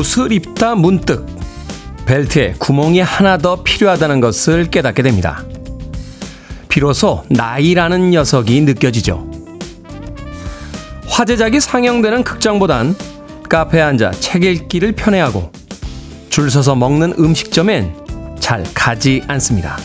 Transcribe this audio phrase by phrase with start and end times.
[0.00, 1.26] 옷을 입다 문득
[2.06, 5.44] 벨트에 구멍이 하나 더 필요하다는 것을 깨닫게 됩니다.
[6.70, 9.30] 비로소 나이라는 녀석이 느껴지죠.
[11.06, 12.96] 화제작이 상영되는 극장보단
[13.50, 15.52] 카페에 앉아 책 읽기를 편애하고
[16.30, 19.76] 줄 서서 먹는 음식점엔 잘 가지 않습니다.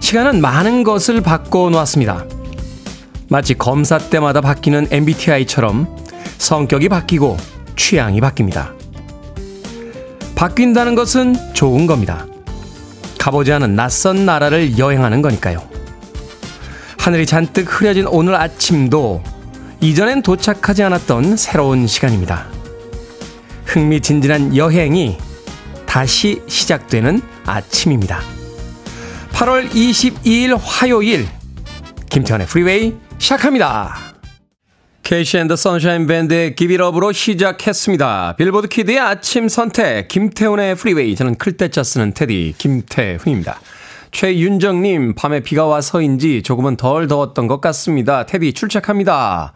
[0.00, 2.24] 시간은 많은 것을 바꿔놓았습니다.
[3.28, 5.94] 마치 검사 때마다 바뀌는 MBTI처럼
[6.38, 8.74] 성격이 바뀌고 취향이 바뀝니다.
[10.34, 12.26] 바뀐다는 것은 좋은 겁니다.
[13.18, 15.62] 가보지 않은 낯선 나라를 여행하는 거니까요.
[16.98, 19.22] 하늘이 잔뜩 흐려진 오늘 아침도
[19.80, 22.46] 이전엔 도착하지 않았던 새로운 시간입니다.
[23.64, 25.18] 흥미진진한 여행이
[25.86, 28.20] 다시 시작되는 아침입니다.
[29.32, 31.28] 8월 22일 화요일
[32.10, 34.05] 김태훈의 프리웨이 시작합니다.
[35.06, 38.34] 케이시 앤더 선샤인 밴드의 기비럽으로 시작했습니다.
[38.36, 43.60] 빌보드 키드의 아침 선택 김태훈의 프리웨이 저는 클 태 자 쓰는 테디 김태훈입니다.
[44.10, 48.26] 최윤정님 밤에 비가 와서인지 조금은 덜 더웠던 것 같습니다.
[48.26, 49.52] 테디 출첵합니다.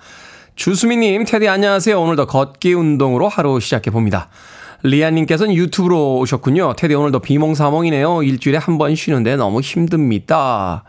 [0.54, 2.00] 주수미님 테디 안녕하세요.
[2.00, 4.28] 오늘도 걷기 운동으로 하루 시작해 봅니다.
[4.84, 6.74] 리아님께서는 유튜브로 오셨군요.
[6.76, 8.22] 테디 오늘도 비몽사몽이네요.
[8.22, 10.84] 일주일에 한 번 쉬는데 너무 힘듭니다.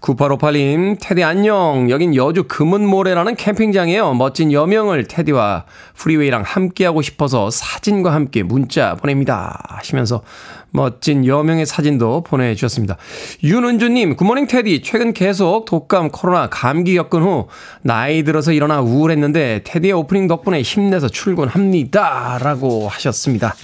[0.00, 1.90] 9858님, 테디 안녕.
[1.90, 4.14] 여긴 여주 금은모래라는 캠핑장이에요.
[4.14, 9.62] 멋진 여명을 테디와 프리웨이랑 함께하고 싶어서 사진과 함께 문자 보냅니다.
[9.68, 10.22] 하시면서
[10.70, 12.96] 멋진 여명의 사진도 보내주셨습니다.
[13.42, 14.82] 윤은주님, 굿모닝 테디.
[14.82, 17.48] 최근 계속 독감, 코로나, 감기 겪은 후
[17.82, 22.38] 나이 들어서 일어나 우울했는데 테디의 오프닝 덕분에 힘내서 출근합니다.
[22.40, 23.54] 라고 하셨습니다.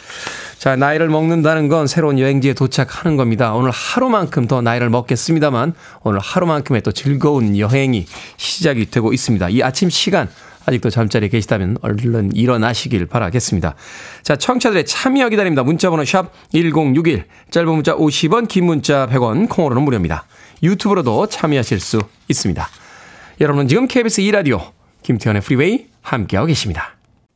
[0.58, 3.54] 자, 나이를 먹는다는 건 새로운 여행지에 도착하는 겁니다.
[3.54, 8.06] 오늘 하루만큼 더 나이를 먹겠습니다만 오늘 하루만큼의 또 즐거운 여행이
[8.36, 9.50] 시작이 되고 있습니다.
[9.50, 10.28] 이 아침 시간
[10.64, 13.74] 아직도 잠자리에 계시다면 얼른 일어나시길 바라겠습니다.
[14.22, 15.62] 자, 청취자들의 참여 기다립니다.
[15.62, 20.24] 문자번호 샵 1061, 짧은 문자 50원, 긴 문자 100원, 콩으로는 무료입니다.
[20.62, 22.68] 유튜브로도 참여하실 수 있습니다.
[23.40, 24.72] 여러분은 지금 KBS 2라디오
[25.02, 26.95] 김태훈의 프리웨이 함께하고 계십니다.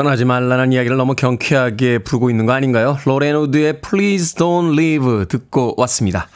[0.00, 2.96] 떠나지 말라는 이야기를 너무 경쾌하게 부르고 있는 거 아닌가요?
[3.04, 6.28] 로렌우드의 Please Don't Leave 듣고 왔습니다.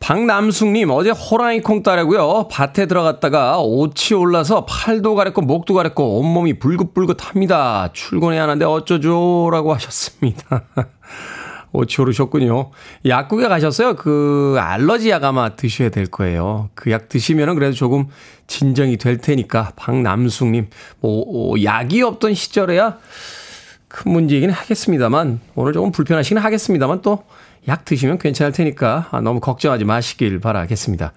[0.00, 2.48] 박남숙님, 어제 호랑이 콩 따라고요.
[2.50, 7.90] 밭에 들어갔다가 옷이 올라서 팔도 가렵고 목도 가렵고 온몸이 불긋불긋합니다.
[7.92, 9.50] 출근해야 하는데 어쩌죠?
[9.52, 10.62] 라고 하셨습니다.
[11.72, 12.70] 옷이 오르셨군요.
[13.06, 13.96] 약국에 가셨어요?
[13.96, 16.70] 그 알러지 약 아마 드셔야 될 거예요.
[16.74, 18.06] 그 약 드시면은 그래도 조금
[18.46, 20.68] 진정이 될 테니까 박남숙님
[21.00, 22.98] 뭐 약이 없던 시절에야
[23.88, 27.24] 큰 문제이긴 하겠습니다만 오늘 조금 불편하시긴 하겠습니다만 또
[27.68, 31.12] 약 드시면 괜찮을 테니까 아, 너무 걱정하지 마시길 바라겠습니다.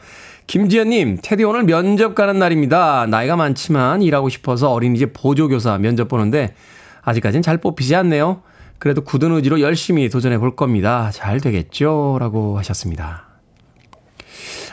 [0.47, 3.05] 김지연님, 테디 오늘 면접 가는 날입니다.
[3.07, 6.55] 나이가 많지만 일하고 싶어서 어린이집 보조교사 면접 보는데
[7.03, 8.41] 아직까진 잘 뽑히지 않네요.
[8.79, 11.11] 그래도 굳은 의지로 열심히 도전해 볼 겁니다.
[11.11, 12.17] 잘 되겠죠?
[12.19, 13.25] 라고 하셨습니다.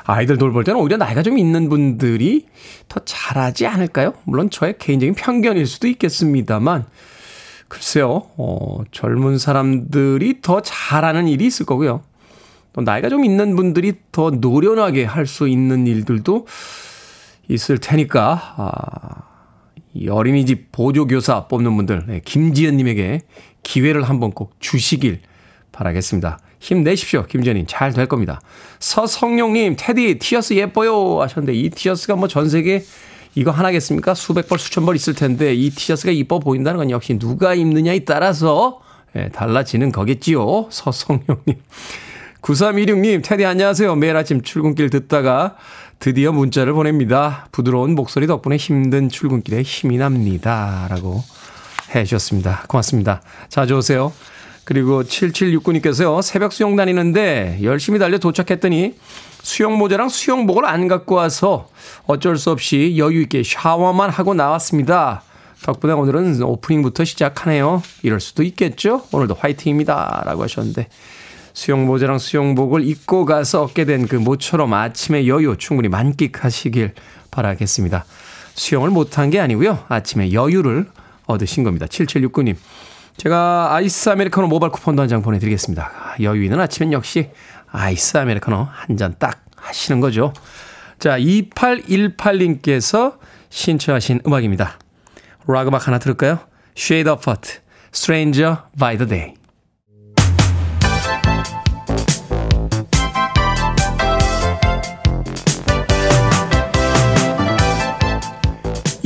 [0.04, 2.46] 아이들 돌볼 때는 오히려 나이가 좀 있는 분들이
[2.88, 4.14] 더 잘하지 않을까요?
[4.24, 6.86] 물론 저의 개인적인 편견일 수도 있겠습니다만,
[7.66, 12.02] 글쎄요, 어, 젊은 사람들이 더 잘하는 일이 있을 거고요.
[12.72, 16.46] 또 나이가 좀 있는 분들이 더 노련하게 할 수 있는 일들도
[17.48, 19.25] 있을 테니까, 아,
[19.98, 23.22] 이 어린이집 보조교사 뽑는 분들, 네, 김지연님에게
[23.62, 25.20] 기회를 한번 꼭 주시길
[25.72, 26.38] 바라겠습니다.
[26.60, 27.26] 힘내십시오.
[27.26, 27.66] 김지연님.
[27.68, 28.40] 잘 될 겁니다.
[28.78, 31.20] 서성용님, 테디, 티어스 예뻐요.
[31.22, 32.82] 하셨는데, 이 티어스가 뭐 전 세계
[33.34, 34.14] 이거 하나겠습니까?
[34.14, 38.80] 수백 벌, 수천 벌 있을 텐데, 이 티셔츠가 이뻐 보인다는 건 역시 누가 입느냐에 따라서,
[39.14, 40.68] 예, 달라지는 거겠지요.
[40.70, 41.56] 서성용님.
[42.40, 43.94] 9316님, 테디 안녕하세요.
[43.96, 45.56] 매일 아침 출근길 듣다가
[45.98, 47.48] 드디어 문자를 보냅니다.
[47.52, 50.86] 부드러운 목소리 덕분에 힘든 출근길에 힘이 납니다.
[50.90, 51.22] 라고
[51.94, 52.64] 해 주셨습니다.
[52.68, 53.22] 고맙습니다.
[53.48, 54.12] 자주 오세요.
[54.64, 56.20] 그리고 7769님께서요.
[56.22, 58.94] 새벽 수영 다니는데 열심히 달려 도착했더니
[59.42, 61.68] 수영 모자랑 수영복을 안 갖고 와서
[62.06, 65.22] 어쩔 수 없이 여유 있게 샤워만 하고 나왔습니다.
[65.62, 67.82] 덕분에 오늘은 오프닝부터 시작하네요.
[68.02, 69.02] 이럴 수도 있겠죠?
[69.12, 70.22] 오늘도 화이팅입니다.
[70.26, 70.88] 라고 하셨는데
[71.56, 76.92] 수영모자랑 수영복을 입고 가서 얻게 된 그 모처럼 아침의 여유 충분히 만끽하시길
[77.30, 78.04] 바라겠습니다.
[78.54, 79.84] 수영을 못한 게 아니고요.
[79.88, 80.86] 아침에 여유를
[81.24, 81.86] 얻으신 겁니다.
[81.86, 82.56] 7769님.
[83.16, 86.16] 제가 아이스 아메리카노 모바일 쿠폰도 한 장 보내드리겠습니다.
[86.20, 87.30] 여유 있는 아침엔 역시
[87.72, 90.34] 아이스 아메리카노 한 잔 딱 하시는 거죠.
[90.98, 93.16] 자, 2818님께서
[93.48, 94.78] 신청하신 음악입니다.
[95.46, 96.38] 락 음악 하나 들을까요?
[96.76, 97.60] Shade of Heart,
[97.94, 99.34] Stranger by the Day.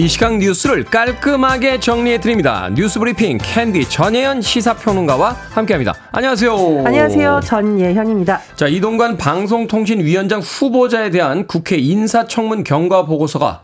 [0.01, 2.71] 이 시각 뉴스를 깔끔하게 정리해 드립니다.
[2.75, 5.93] 뉴스 브리핑 캔디 전예현 시사평론가와 함께합니다.
[6.11, 6.85] 안녕하세요.
[6.87, 7.41] 안녕하세요.
[7.45, 8.41] 전예현입니다.
[8.55, 13.61] 자 이동관 방송통신위원장 후보자에 대한 국회 인사청문 경과 보고서가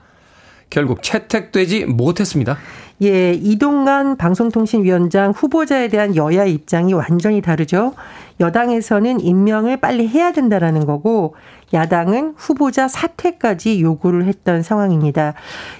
[0.68, 2.58] 결국 채택되지 못했습니다.
[3.02, 7.92] 예, 이동관 방송통신위원장 후보자에 대한 여야 입장이 완전히 다르죠.
[8.40, 11.34] 여당에서는 임명을 빨리 해야 된다라는 거고
[11.74, 15.34] 야당은 후보자 사퇴까지 요구를 했던 상황입니다.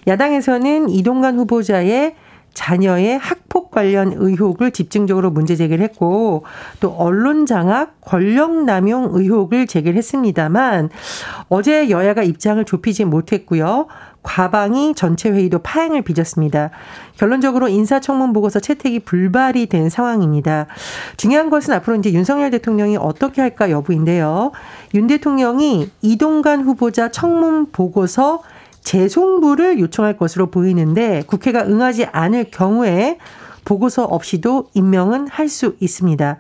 [0.07, 2.17] 야당에서는 이동관 후보자의
[2.57, 6.45] 자녀의 학폭 관련 의혹을 집중적으로 문제 제기를 했고
[6.81, 10.89] 또 언론 장악, 권력 남용 의혹을 제기를 했습니다만
[11.51, 13.89] 어제 여야가 입장을 좁히지 못했고요.
[14.27, 16.71] 과방이 전체 회의도 파행을 빚었습니다.
[17.17, 20.67] 결론적으로 인사청문 보고서 채택이 불발이 된 상황입니다.
[21.17, 24.51] 중요한 것은 앞으로 이제 윤석열 대통령이 어떻게 할까 여부인데요.
[24.95, 28.43] 윤 대통령이 이동관 후보자 청문 보고서
[28.83, 33.19] 재송부를 요청할 것으로 보이는데 국회가 응하지 않을 경우에
[33.65, 36.37] 보고서 없이도 임명은 할 수 있습니다.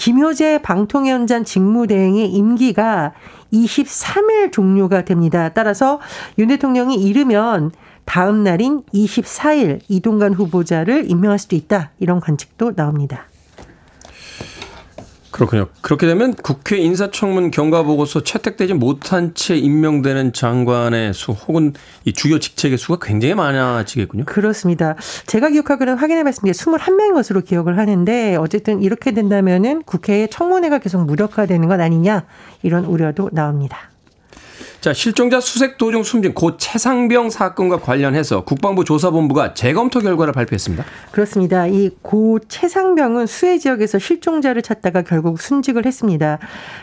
[0.00, 3.12] 김효재 방통위원장 직무대행의 임기가
[3.52, 5.50] 23일 종료가 됩니다.
[5.50, 6.00] 따라서
[6.38, 7.70] 윤 대통령이 이르면
[8.06, 11.90] 다음 날인 24일 이동관 후보자를 임명할 수도 있다.
[11.98, 13.26] 이런 관측도 나옵니다.
[15.40, 15.68] 그렇군요.
[15.80, 21.72] 그렇게 되면 국회 인사청문 경과보고서 채택되지 못한 채 임명되는 장관의 수 혹은
[22.04, 24.26] 이 주요 직책의 수가 굉장히 많아지겠군요.
[24.26, 24.96] 그렇습니다.
[25.26, 26.52] 제가 기억하기로는 확인해 봤습니다.
[26.52, 32.26] 21명인 것으로 기억을 하는데 어쨌든 이렇게 된다면은 국회의 청문회가 계속 무력화되는 것 아니냐
[32.62, 33.88] 이런 우려도 나옵니다.
[34.80, 40.84] 자, 실종자 수색 도중 숨진 고 최상병 사건과 관련해서 국방부 조사본부가 재검토 결과를 발표했습니다.
[41.12, 41.66] 그렇습니다.
[41.66, 46.38] 이 고 최상병은 수해 지역에서 실종자를 찾다가 결국 순직을 했습니다.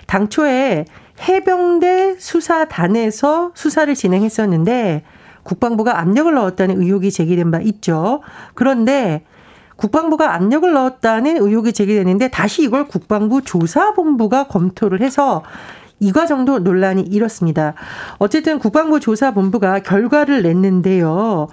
[0.06, 0.86] 당초에
[1.28, 5.04] 해병대 수사단에서 수사를 진행했었는데
[5.42, 8.22] 국방부가 압력을 넣었다는 의혹이 제기된 바 있죠.
[8.54, 9.24] 그런데
[9.76, 15.44] 국방부가 압력을 넣었다는 의혹이 제기되는데 다시 이걸 국방부 조사본부가 검토를 해서
[16.00, 17.74] 이 과정도 논란이 일었습니다.
[18.18, 21.48] 어쨌든 국방부 조사본부가 결과를 냈는데요.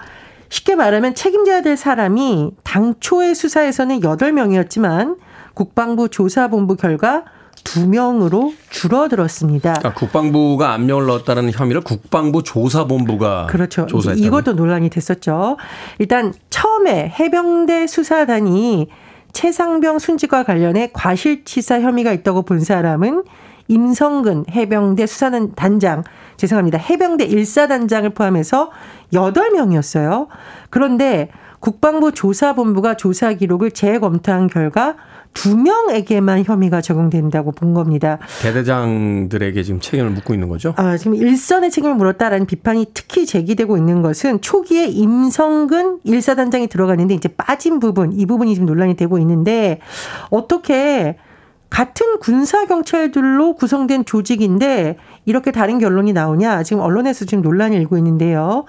[0.49, 5.17] 쉽게 말하면 책임져야 될 사람이 당초의 수사에서는 8명이었지만
[5.55, 7.25] 국방부 조사본부 결과
[7.65, 9.73] 2명으로 줄어들었습니다.
[9.73, 13.87] 그러니까 국방부가 압력을 넣었다는 혐의를 국방부 조사본부가 그렇죠.
[13.87, 14.25] 조사했다.
[14.25, 15.57] 이것도 논란이 됐었죠.
[15.99, 18.89] 일단 처음에 해병대 수사단이
[19.33, 23.25] 최상병 순직과 관련해 과실치사 혐의가 있다고 본 사람은
[23.69, 26.05] 임성근 해병대 수사단 단장,
[26.37, 26.79] 죄송합니다.
[26.79, 28.71] 해병대 1사단장을 포함해서
[29.13, 30.29] 8명이었어요.
[30.71, 31.31] 그런데
[31.61, 34.97] 국방부 조사본부가 조사 기록을 재검토한 결과
[35.33, 38.19] 두 명에게만 혐의가 적용된다고 본 겁니다.
[38.43, 40.75] 대대장들에게 지금 책임을 묻고 있는 거죠?
[40.77, 47.29] 아, 지금 일선의 책임을 물었다라는 비판이 특히 제기되고 있는 것은 초기에 임성근 일사단장이 들어가는데 이제
[47.29, 49.81] 빠진 부분, 이 부분이 지금 논란이 되고 있는데
[50.31, 51.17] 어떻게
[51.75, 58.65] 같은 군사 경찰들로 구성된 조직인데 이렇게 다른 결론이 나오냐 지금 언론에서 지금 논란이 일고 있는데요.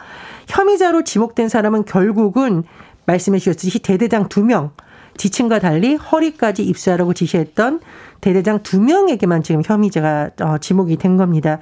[0.47, 2.63] 혐의자로 지목된 사람은 결국은
[3.05, 4.71] 말씀해 주셨듯이 대대장 두 명,
[5.17, 7.79] 지침과 달리 허리까지 입수하라고 지시했던
[8.21, 11.59] 대대장 두 명에게만 지금 혐의자가 어, 지목이 된 겁니다.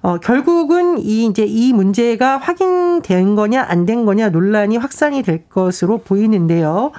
[0.00, 5.98] 어, 결국은 이 이제 이 문제가 확인된 거냐 안 된 거냐 논란이 확산이 될 것으로
[5.98, 6.92] 보이는데요.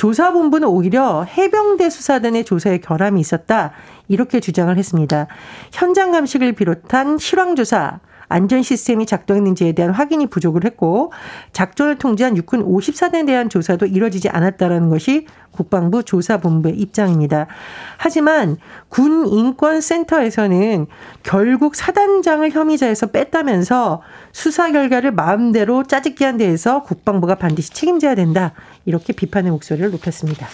[0.00, 3.72] 조사본부는 오히려 해병대 수사단의 조사에 결함이 있었다.
[4.08, 5.26] 이렇게 주장을 했습니다.
[5.72, 11.12] 현장 감식을 비롯한 실황조사, 안전 시스템이 작동했는지에 대한 확인이 부족을 했고
[11.52, 17.48] 작전을 통제한 육군 54단에 대한 조사도 이뤄지지 않았다라는 것이 국방부 조사본부의 입장입니다.
[17.98, 18.56] 하지만
[18.88, 20.86] 군 인권센터에서는
[21.24, 24.00] 결국 사단장을 혐의자에서 뺐다면서
[24.32, 28.54] 수사 결과를 마음대로 짜집기 한 데에서 국방부가 반드시 책임져야 된다.
[28.84, 30.48] 이렇게 비판의 목소리를 높였습니다.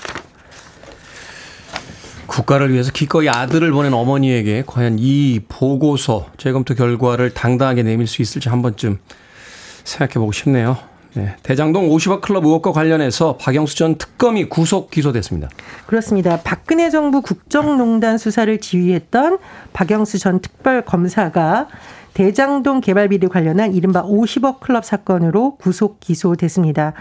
[2.26, 8.49] 국가를 위해서 기꺼이 아들을 보낸 어머니에게 과연 이 보고서 재검토 결과를 당당하게 내밀 수 있을지
[8.49, 8.99] 한 번쯤
[9.85, 10.76] 생각해 보고 싶네요.
[11.14, 15.49] 네, 대장동 50억 클럽 의혹과 관련해서 박영수 전 특검이 구속 기소됐습니다.
[15.87, 16.40] 그렇습니다.
[16.45, 19.38] 박근혜 정부 국정농단 수사를 지휘했던
[19.73, 21.68] 박영수 전 특별검사가
[22.16, 26.94] 대장동 개발 비리 관련한 이른바 50억 클럽 사건으로 구속 기소됐습니다.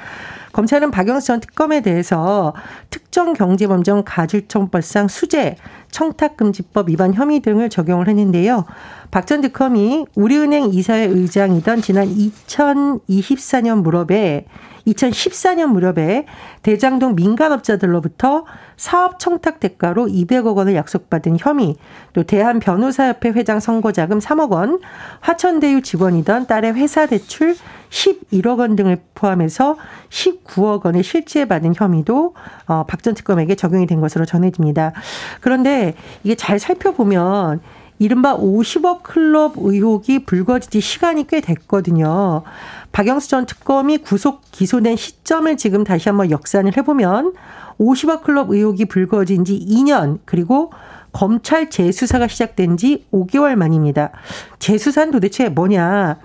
[0.51, 2.53] 검찰은 박영수 전 특검에 대해서
[2.89, 5.55] 특정 경제범정 가중처벌상 수재,
[5.91, 8.65] 청탁금지법 위반 혐의 등을 적용을 했는데요.
[9.09, 14.45] 박 전 특검이 우리은행 이사회 의장이던 지난 2024년 무렵에
[14.87, 16.25] 2014년 무렵에
[16.61, 18.45] 대장동 민간업자들로부터
[18.77, 21.75] 사업 청탁 대가로 200억 원을 약속받은 혐의,
[22.13, 24.79] 또 대한변호사협회 회장 선거자금 3억 원,
[25.21, 27.55] 화천대유 직원이던 딸의 회사 대출
[27.89, 29.77] 11억 원 등을 포함해서
[30.09, 32.33] 19억 원을 실제 받은 혐의도
[32.67, 34.93] 어, 박 전 특검에게 적용이 된 것으로 전해집니다.
[35.41, 37.61] 그런데 이게 잘 살펴보면
[37.99, 42.43] 이른바 50억 클럽 의혹이 불거진 지 시간이 꽤 됐거든요.
[42.91, 47.33] 박영수 전 특검이 구속 기소된 시점을 지금 다시 한번 역산을 해보면
[47.79, 50.71] 50억 클럽 의혹이 불거진 지 2년 그리고
[51.11, 54.11] 검찰 재수사가 시작된 지 5개월 만입니다.
[54.59, 56.17] 재수사는 도대체 뭐냐?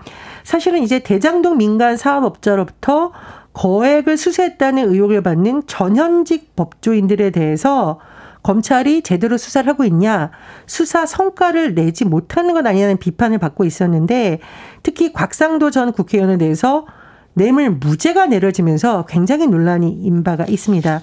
[0.43, 3.13] 사실은 이제 대장동 민간 사업업자로부터
[3.53, 8.01] 거액을 수수했다는 의혹을 받는 전현직 법조인들에 대해서
[8.43, 10.31] 검찰이 제대로 수사를 하고 있냐,
[10.67, 14.41] 수사 성과를 내지 못하는 것 아니냐는 비판을 받고 있었는데
[14.83, 16.87] 특히 곽상도 전 국회의원에 대해서
[17.35, 21.01] 뇌물 무죄가 내려지면서 굉장히 논란이 인바가 있습니다.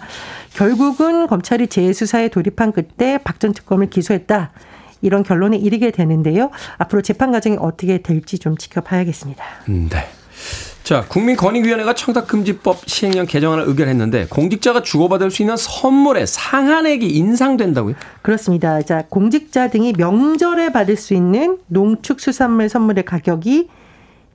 [0.53, 4.51] 결국은 검찰이 재수사에 돌입한 끝에 박전 특검을 기소했다.
[5.01, 6.49] 이런 결론에 이르게 되는데요.
[6.77, 9.43] 앞으로 재판 과정이 어떻게 될지 좀 지켜봐야겠습니다.
[9.67, 10.16] 네.
[10.83, 17.95] 자, 국민권익위원회가 청탁금지법 시행령 개정안을 의결했는데 공직자가 주고받을 수 있는 선물의 상한액이 인상된다고요?
[18.21, 18.81] 그렇습니다.
[18.81, 23.67] 자, 공직자 등이 명절에 받을 수 있는 농축수산물 선물의 가격이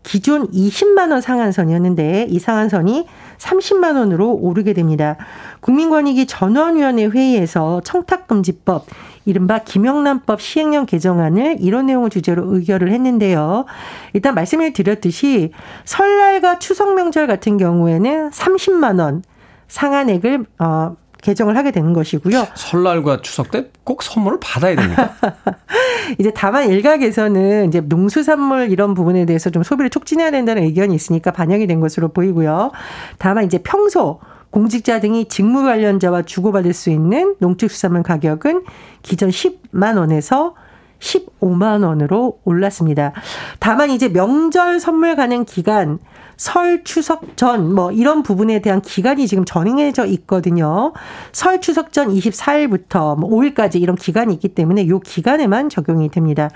[0.02, 3.06] 기존 20만 원 상한선이었는데 이 상한선이
[3.38, 5.16] 30만 원으로 오르게 됩니다.
[5.60, 8.86] 국민권익위 전원위원회 회의에서 청탁금지법
[9.24, 13.66] 이른바 김영란법 시행령 개정안을 이런 내용을 주제로 의결을 했는데요.
[14.12, 15.52] 일단 말씀을 드렸듯이
[15.84, 19.22] 설날과 추석 명절 같은 경우에는 30만 원
[19.68, 22.46] 상한액을 어 개정을 하게 되는 것이고요.
[22.54, 25.14] 설날과 추석 때 꼭 선물을 받아야 됩니까?
[26.18, 31.66] 이제 다만 일각에서는 이제 농수산물 이런 부분에 대해서 좀 소비를 촉진해야 된다는 의견이 있으니까 반영이
[31.66, 32.70] 된 것으로 보이고요.
[33.18, 34.20] 다만 이제 평소
[34.52, 38.62] 공직자 등이 직무 관련자와 주고받을 수 있는 농축수산물 가격은
[39.02, 40.54] 기존 10만 원에서
[41.00, 43.12] 15만 원으로 올랐습니다.
[43.58, 45.98] 다만 이제 명절 선물 가는 기간
[46.36, 50.92] 설 추석 전 뭐 이런 부분에 대한 기간이 지금 정해져 있거든요.
[51.32, 56.50] 설 추석 전 24일부터 뭐 5일까지 이런 기간이 있기 때문에 요 기간에만 적용이 됩니다.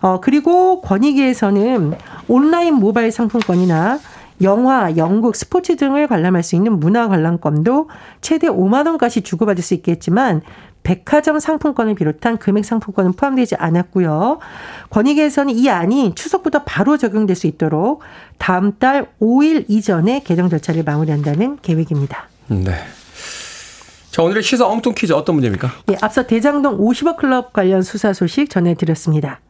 [0.00, 1.94] 어 그리고 권익위에서는
[2.28, 4.00] 온라인 모바일 상품권이나
[4.42, 7.90] 영화, 연극, 스포츠 등을 관람할 수 있는 문화 관람권도
[8.20, 10.42] 최대 5만 원까지 주고받을 수 있겠지만
[10.82, 14.38] 백화점 상품권을 비롯한 금액 상품권은 포함되지 않았고요.
[14.90, 18.00] 권익위에서는 이 안이 추석부터 바로 적용될 수 있도록
[18.38, 22.28] 다음 달 5일 이전에 개정 절차를 마무리한다는 계획입니다.
[22.46, 22.72] 네.
[24.10, 25.70] 자, 오늘의 시사 엉뚱 퀴즈 어떤 문제입니까?
[25.90, 29.40] 예, 앞서 대장동 50억 클럽 관련 수사 소식 전해드렸습니다.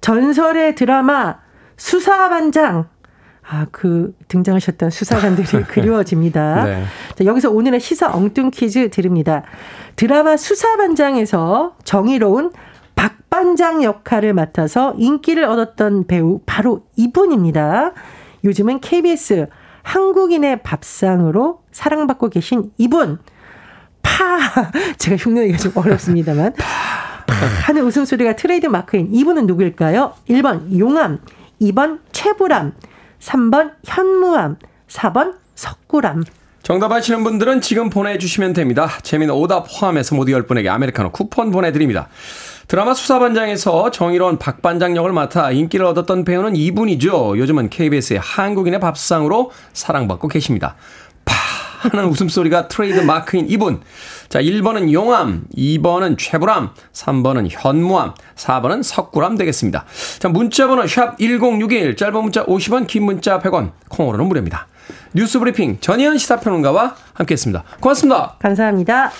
[0.00, 1.36] 전설의 드라마
[1.76, 2.88] 수사반장
[3.50, 6.64] 아, 그 등장하셨던 수사관들이 그리워집니다.
[6.64, 6.84] 네.
[7.14, 9.42] 자, 여기서 오늘의 시사 엉뚱 퀴즈 드립니다.
[9.96, 12.52] 드라마 수사반장에서 정의로운
[12.94, 17.92] 박반장 역할을 맡아서 인기를 얻었던 배우 바로 이분입니다.
[18.44, 19.46] 요즘은 KBS
[19.82, 23.18] 한국인의 밥상으로 사랑받고 계신 이분.
[24.02, 24.38] 파!
[24.98, 26.52] 제가 흉내내기가 좀 어렵습니다만.
[26.52, 27.24] 파!
[27.66, 30.14] 하는 웃음소리가 트레이드 마크인 이분은 누구일까요?
[30.28, 31.20] 1번 용암,
[31.60, 32.72] 2번 최불암,
[33.20, 34.56] 3번 현무암,
[34.88, 36.24] 4번 석굴암.
[36.62, 38.90] 정답 아시는 분들은 지금 보내주시면 됩니다.
[39.02, 42.08] 재미난 오답 포함해서 모두 10분에게 아메리카노 쿠폰 보내드립니다.
[42.66, 47.38] 드라마 수사반장에서 정의로운 박반장 역을 맡아 인기를 얻었던 배우는 이분이죠.
[47.38, 50.76] 요즘은 KBS의 한국인의 밥상으로 사랑받고 계십니다.
[51.24, 51.34] 파
[51.88, 53.80] 하는 웃음소리가 트레이드 마크인 이분.
[54.28, 59.86] 자, 1번은 용암, 2번은 최불암, 3번은 현무암, 4번은 석굴암 되겠습니다.
[60.18, 64.66] 자, 문자번호 샵 1061, 짧은 문자 50원, 긴 문자 100원, 콩으로는 무료입니다.
[65.14, 67.64] 뉴스 브리핑 전희연 시사평론가와 함께 했습니다.
[67.80, 68.36] 고맙습니다.
[68.38, 69.12] 감사합니다.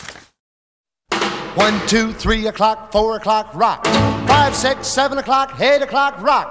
[1.57, 3.83] 1, 2, 3 o'clock, 4 o'clock, rock.
[4.29, 6.49] 5, 6, 7 o'clock, 8 o'clock, rock.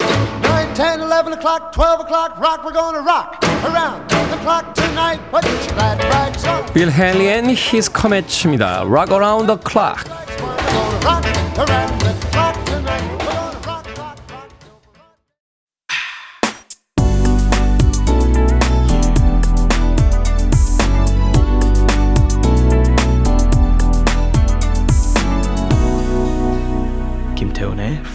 [0.58, 5.20] 9, 10, 11 o'clock, 12 o'clock, rock, we're gonna rock around the clock tonight.
[5.30, 6.74] Put your glad rags on.
[6.74, 10.08] Bill Haley and his comet, Rock rock around the clock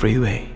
[0.03, 0.52] Freeway.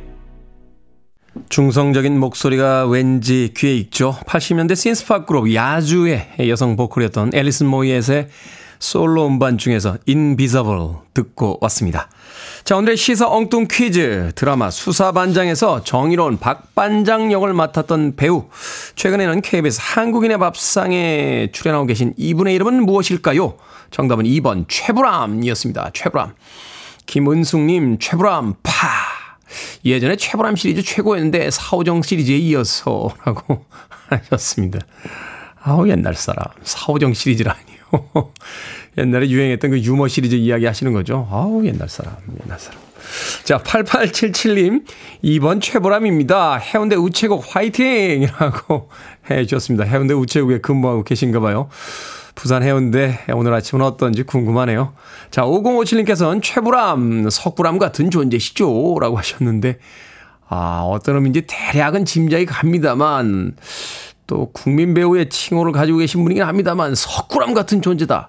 [1.49, 4.17] 중성적인 목소리가 왠지 귀에 익죠.
[4.26, 8.29] 80년대 신스팝 그룹 야주의 여성 보컬이었던 앨리슨 모이엣의
[8.79, 12.09] 솔로 음반 중에서 Invisible 듣고 왔습니다.
[12.65, 14.33] 자, 오늘의 시사 엉뚱 퀴즈.
[14.35, 18.49] 드라마 수사반장에서 정의로운 박반장 역을 맡았던 배우.
[18.97, 23.57] 최근에는 KBS 한국인의 밥상에 출연하고 계신 이분의 이름은 무엇일까요?
[23.91, 25.91] 정답은 2번 최불암이었습니다.
[25.95, 26.35] 최불암.
[27.07, 29.16] 김은숙님, 최불암, 파.
[29.85, 33.65] 예전에 최불암 시리즈 최고였는데 사오정 시리즈에 이어서 라고
[34.09, 34.81] 하셨습니다.
[35.62, 36.45] 아우, 옛날 사람.
[36.62, 37.76] 사오정 시리즈라니요.
[38.99, 41.29] 옛날에 유행했던 그 유머 시리즈 이야기 하시는 거죠.
[41.31, 42.81] 아우, 옛날 사람, 옛날 사람.
[43.45, 44.85] 자, 8877님,
[45.23, 46.57] 2번 최보람입니다.
[46.57, 48.23] 해운대 우체국 화이팅!
[48.23, 48.88] 이라고
[49.31, 49.85] 해 주셨습니다.
[49.85, 51.69] 해운대 우체국에 근무하고 계신가 봐요.
[52.37, 54.93] 부산 해운대 오늘 아침은 어떤지 궁금하네요.
[55.31, 58.99] 자, 5057님께서는 최불암, 석불암 같은 존재시죠?
[59.00, 59.78] 라고 하셨는데,
[60.49, 63.57] 아, 어떤 의미인지 대략은 짐작이 갑니다만,
[64.26, 68.28] 또 국민 배우의 칭호를 가지고 계신 분이긴 합니다만, 석불암 같은 존재다.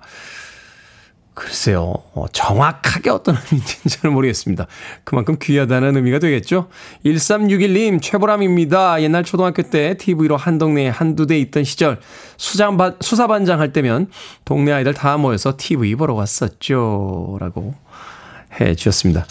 [1.37, 4.65] 글쎄요, 어, 정확하게 어떤 의미인지는 잘 모르겠습니다.
[5.03, 6.67] 그만큼 귀하다는 의미가 되겠죠?
[7.05, 9.03] 1361님, 최보람입니다.
[9.03, 11.99] 옛날 초등학교 때 TV로 한 동네에 한두 대 있던 시절,
[12.37, 14.09] 수장, 수사반장 할 때면
[14.45, 17.37] 동네 아이들 다 모여서 TV 보러 갔었죠.
[17.39, 17.75] 라고
[18.59, 19.27] 해 주셨습니다.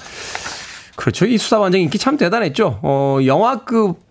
[0.94, 1.26] 그렇죠.
[1.26, 2.78] 이 수사반장 인기 참 대단했죠.
[2.82, 4.05] 어, 영화급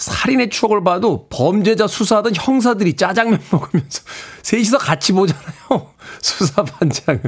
[0.00, 4.02] 살인의 추억을 봐도 범죄자 수사하던 형사들이 짜장면 먹으면서
[4.42, 5.92] 셋이서 같이 보잖아요.
[6.22, 7.20] 수사 반장을.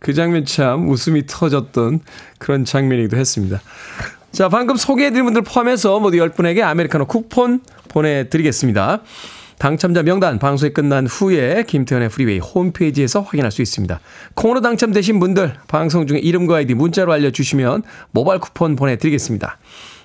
[0.00, 2.00] 그 장면 참 웃음이 터졌던
[2.38, 3.60] 그런 장면이기도 했습니다.
[4.32, 9.02] 자, 방금 소개해드린 분들 포함해서 모두 10분에게 아메리카노 쿠폰 보내드리겠습니다.
[9.58, 14.00] 당첨자 명단 방송이 끝난 후에 김태훈의 프리웨이 홈페이지에서 확인할 수 있습니다.
[14.34, 19.58] 콩으로 당첨되신 분들 방송 중에 이름과 아이디 문자로 알려주시면 모바일 쿠폰 보내드리겠습니다.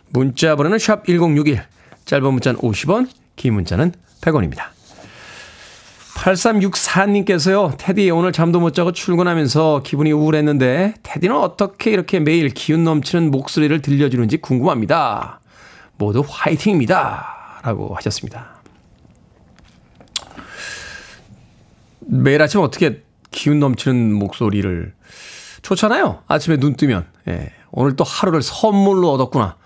[0.09, 1.63] 문자 번호는 샵 1061,
[2.05, 4.75] 짧은 문자는 50원, 긴 문자는 100원입니다.
[6.15, 13.31] 8364님께서요, 테디 오늘 잠도 못 자고 출근하면서 기분이 우울했는데, 테디는 어떻게 이렇게 매일 기운 넘치는
[13.31, 15.41] 목소리를 들려주는지 궁금합니다.
[15.97, 17.61] 모두 화이팅입니다.
[17.63, 18.61] 라고 하셨습니다.
[21.99, 24.93] 매일 아침 어떻게 기운 넘치는 목소리를
[25.63, 26.23] 좋잖아요.
[26.27, 27.05] 아침에 눈 뜨면.
[27.27, 29.57] 예, 오늘 또 하루를 선물로 얻었구나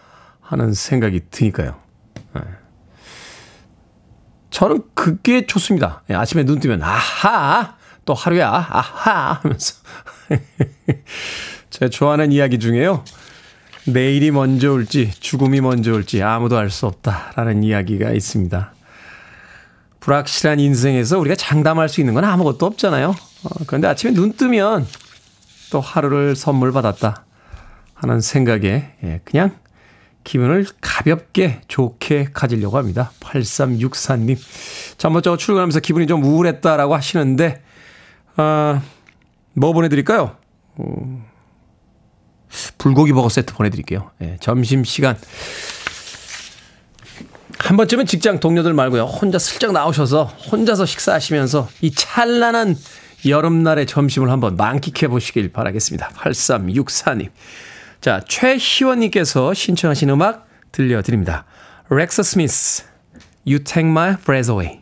[0.41, 1.88] 하는 생각이 드니까요.
[4.49, 4.51] 예.
[4.51, 6.03] 저는 그게 좋습니다.
[6.09, 9.75] 예, 아침에 눈 뜨면 아하 또 하루야 아하 하면서
[11.69, 13.03] 제가 좋아하는 이야기 중에요.
[13.85, 18.73] 내일이 먼저 올지 죽음이 먼저 올지 아무도 알 수 없다라는 이야기가 있습니다.
[19.99, 23.09] 불확실한 인생에서 우리가 장담할 수 있는 건 아무것도 없잖아요.
[23.09, 24.88] 어, 그런데 아침에 눈 뜨면
[25.71, 27.25] 또 하루를 선물 받았다
[27.93, 29.51] 하는 생각에 예, 그냥
[30.23, 33.12] 기분을 가볍게 좋게 가지려고 합니다.
[33.19, 34.38] 8364님.
[34.97, 37.62] 잠못 자고 출근하면서 기분이 좀 우울했다라고 하시는데,
[38.36, 38.82] 아,
[39.53, 40.36] 뭐 보내드릴까요?
[40.75, 41.25] 어,
[42.77, 44.12] 불고기 버거 세트 보내드릴게요.
[44.21, 45.17] 예, 점심시간.
[47.60, 49.03] 한 번쯤은 직장 동료들 말고요.
[49.03, 52.75] 혼자 슬쩍 나오셔서 혼자서 식사하시면서 이 찬란한
[53.27, 56.10] 여름날의 점심을 한번 만끽해 보시길 바라겠습니다.
[56.10, 57.29] 8364님.
[58.01, 61.45] 자, 최희원님께서 신청하신 음악 들려드립니다.
[61.89, 62.83] 렉서 스미스,
[63.45, 64.79] You Take My Breath Away.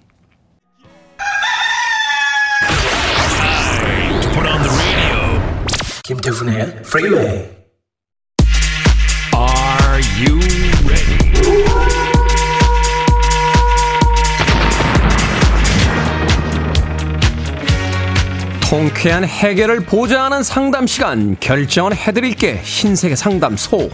[6.03, 7.49] 김태훈의 freeway.
[9.35, 10.39] Are you
[18.69, 21.37] 통쾌한 해결을 보장하는 상담 시간.
[21.39, 22.59] 결정을 해드릴게.
[22.61, 23.89] 흰색의 상담소.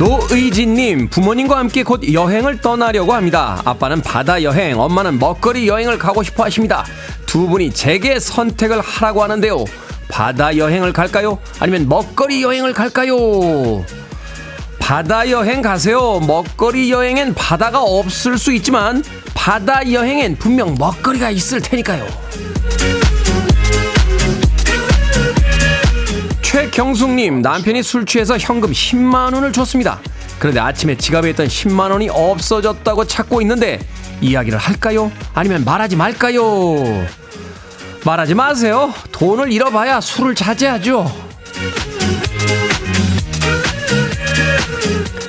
[0.00, 3.62] 노의진님 부모님과 함께 곧 여행을 떠나려고 합니다.
[3.64, 6.84] 아빠는 바다 여행 엄마는 먹거리 여행을 가고 싶어 하십니다.
[7.26, 9.64] 두 분이 제게 선택을 하라고 하는데요.
[10.10, 11.38] 바다 여행을 갈까요?
[11.60, 13.84] 아니면 먹거리 여행을 갈까요
[14.88, 22.06] 바다 여행 가세요 먹거리 여행엔 바다가 없을 수 있지만 바다 여행엔 분명 먹거리가 있을 테니까요.
[26.40, 30.00] 최경숙님, 남편이 술 취해서 현금 10만 원을 줬습니다.
[30.38, 33.80] 그런데 아침에 지갑에 있던 10만 원이 없어졌다고 찾고 있는데,
[34.22, 35.12] 이야기를 할까요?
[35.34, 37.04] 아니면 말하지 말까요?
[38.06, 38.94] 말하지 마세요.
[39.12, 41.28] 돈을 잃어봐야 술을 자제하죠.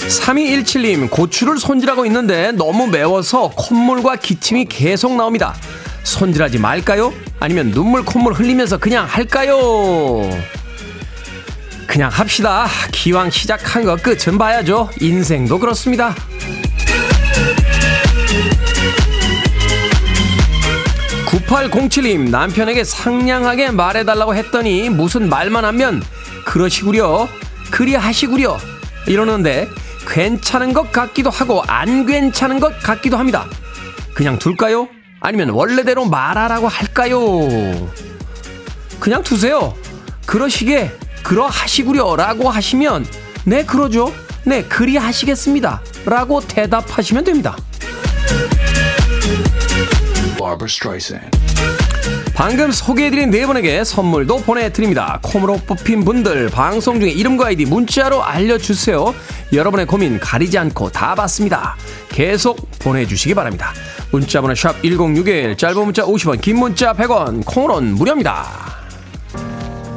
[0.09, 5.53] 3217님, 고추를 손질하고 있는데 너무 매워서 콧물과 기침이 계속 나옵니다.
[6.03, 7.13] 손질하지 말까요?
[7.39, 9.57] 아니면 눈물 콧물 흘리면서 그냥 할까요?
[11.85, 12.67] 그냥 합시다.
[12.91, 14.89] 기왕 시작한 거 끝은 봐야죠.
[14.99, 16.15] 인생도 그렇습니다.
[21.27, 26.01] 9807님 남편에게 상냥하게 말해달라고 했더니 무슨 말만 하면
[26.45, 27.27] 그러시구려
[27.69, 28.57] 그리 하시구려
[29.07, 29.67] 이러는데
[30.09, 33.45] 괜찮은 것 같기도 하고 안 괜찮은 것 같기도 합니다.
[34.13, 34.87] 그냥 둘까요?
[35.21, 37.19] 아니면 원래대로 말하라고 할까요?
[38.99, 39.75] 그냥 두세요.
[40.25, 40.91] 그러시게
[41.23, 43.05] 그러하시구려 라고 하시면
[43.45, 44.11] 네 그러죠.
[44.43, 45.81] 네 그리 하시겠습니다.
[46.05, 47.55] 라고 대답하시면 됩니다.
[50.37, 51.37] Barbara Streisand.
[52.39, 55.19] 방금 소개해드린 네 분에게 선물도 보내드립니다.
[55.21, 59.13] 콤으로 뽑힌 분들 방송 중에 이름과 아이디 문자로 알려주세요.
[59.51, 61.75] 여러분의 고민 가리지 않고 다 받습니다.
[62.07, 63.73] 계속 보내주시기 바랍니다.
[64.11, 68.45] 문자번호 샵 1061, 짧은 문자 50원, 긴 문자 100원, 콩으로는 무료입니다.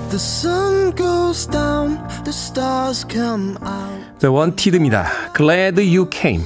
[0.08, 4.18] The sun goes down, the stars come out.
[4.18, 5.06] The Wanted입니다.
[5.36, 6.42] Glad You Came.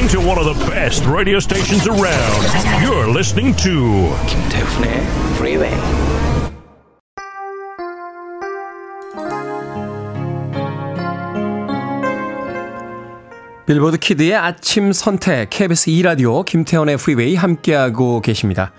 [0.00, 2.42] Listening to one of the best radio stations around.
[2.82, 5.02] You're listening to 김태훈의
[5.34, 5.76] Freeway.
[13.66, 18.72] 빌보드 키드의 아침 선택 KBS 2 라디오 김태훈의 프리웨이 함께하고 계십니다.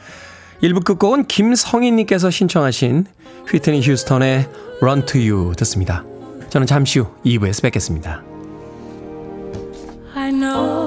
[0.64, 3.06] 1부 끝곡은 김성인님께서 신청하신
[3.48, 4.50] 휘트니 휴스턴의
[4.82, 6.04] Run to You 듣습니다.
[6.50, 8.24] 저는 잠시 후 2부에서 뵙겠습니다.
[10.14, 10.81] I know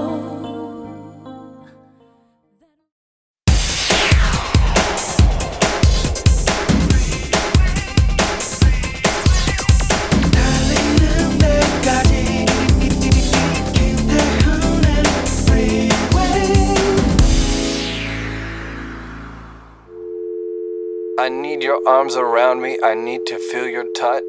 [21.87, 22.79] arms around me.
[22.83, 24.25] I need to feel your touch.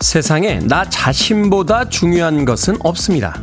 [0.00, 3.38] 세상에 나 자신보다 중요한 것은 없습니다.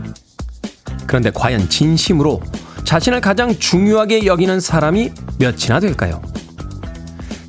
[1.05, 2.41] 그런데 과연 진심으로
[2.85, 6.21] 자신을 가장 중요하게 여기는 사람이 몇이나 될까요?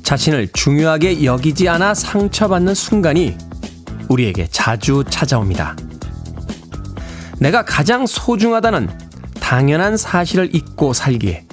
[0.03, 3.35] 자신을 중요하게 여기지 않아 상처받는 순간이
[4.09, 5.75] 우리에게 자주 찾아옵니다.
[7.39, 8.89] 내가 가장 소중하다는
[9.39, 11.45] 당연한 사실을 잊고 살기에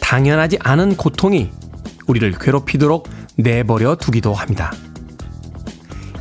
[0.00, 1.50] 당연하지 않은 고통이
[2.06, 4.72] 우리를 괴롭히도록 내버려 두기도 합니다.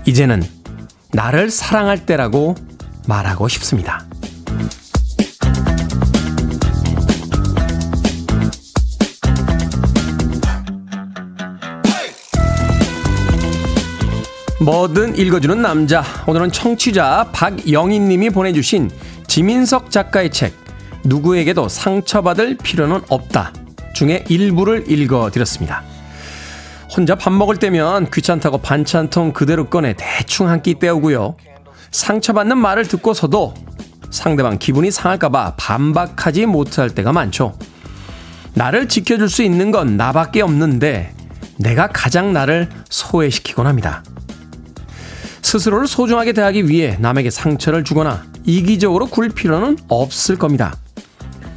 [0.05, 0.43] 이제는
[1.11, 2.55] 나를 사랑할 때라고
[3.07, 4.05] 말하고 싶습니다.
[14.59, 16.03] 뭐든 읽어주는 남자.
[16.25, 18.89] 오늘은 청취자 박영희 님이 보내주신
[19.27, 20.53] 지민석 작가의 책,
[21.03, 23.53] 누구에게도 상처받을 필요는 없다.
[23.93, 25.83] 중에 일부를 읽어드렸습니다.
[26.95, 31.35] 혼자 밥 먹을 때면 귀찮다고 반찬통 그대로 꺼내 대충 한 끼 때우고요.
[31.91, 33.53] 상처받는 말을 듣고서도
[34.09, 37.57] 상대방 기분이 상할까봐 반박하지 못할 때가 많죠.
[38.55, 41.13] 나를 지켜줄 수 있는 건 나밖에 없는데
[41.59, 44.03] 내가 가장 나를 소외시키곤 합니다.
[45.47, 50.75] 스스로를 소중하게 대하기 위해 남에게 상처를 주거나 이기적으로 굴 필요는 없을 겁니다.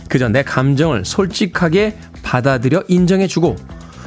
[0.09, 3.57] 그저 내 감정을 솔직하게 받아들여 인정해주고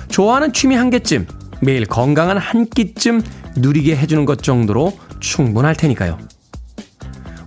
[0.08, 1.28] 좋아하는 취미 한 개쯤
[1.60, 3.22] 매일 건강한 한 끼쯤
[3.58, 6.18] 누리게 해주는 것 정도로 충분할 테니까요.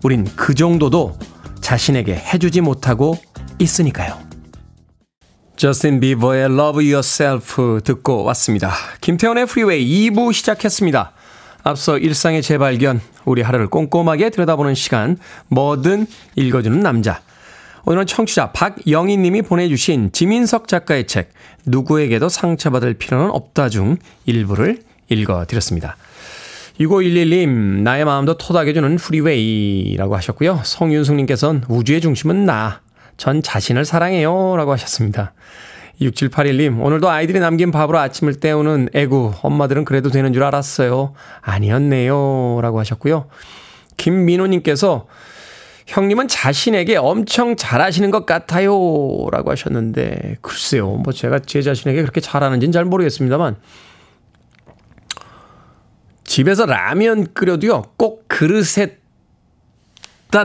[0.04, 1.18] 우린 그 정도도
[1.62, 3.16] 자신에게 해주지 못하고
[3.58, 4.18] 있으니까요.
[5.56, 8.74] 저스틴 비버의 Love Yourself 듣고 왔습니다.
[9.00, 11.15] 김태훈의 프리웨이 2부 시작했습니다.
[11.66, 17.20] 앞서 일상의 재발견, 우리 하루를 꼼꼼하게 들여다보는 시간, 뭐든 읽어주는 남자.
[17.84, 21.32] 오늘은 청취자 박영희 님이 보내주신 지민석 작가의 책,
[21.66, 25.96] 누구에게도 상처받을 필요는 없다 중 일부를 읽어드렸습니다.
[26.78, 27.48] 6511님,
[27.82, 30.60] 나의 마음도 토닥여주는 프리웨이라고 하셨고요.
[30.62, 32.80] 성윤숙님께서는 우주의 중심은 나.
[33.16, 34.56] 전 자신을 사랑해요.
[34.56, 35.32] 라고 하셨습니다.
[36.00, 41.14] 6781님, 오늘도 아이들이 남긴 밥으로 아침을 때우는 애구, 엄마들은 그래도 되는 줄 알았어요.
[41.40, 42.60] 아니었네요.
[42.60, 43.28] 라고 하셨고요.
[43.96, 45.06] 김민호님께서
[45.86, 48.70] 형님은 자신에게 엄청 잘하시는 것 같아요.
[49.30, 50.88] 라고 하셨는데, 글쎄요.
[50.90, 53.56] 뭐 제가 제 자신에게 그렇게 잘하는지는 잘 모르겠습니다만,
[56.24, 58.98] 집에서 라면 끓여도요, 꼭 그릇에다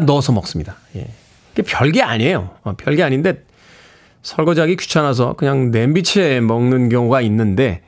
[0.06, 0.78] 넣어서 먹습니다.
[0.96, 1.08] 예.
[1.66, 2.52] 별게 아니에요.
[2.64, 3.44] 어, 별게 아닌데,
[4.22, 7.82] 설거지하기 귀찮아서 그냥 냄비채 먹는 경우가 있는데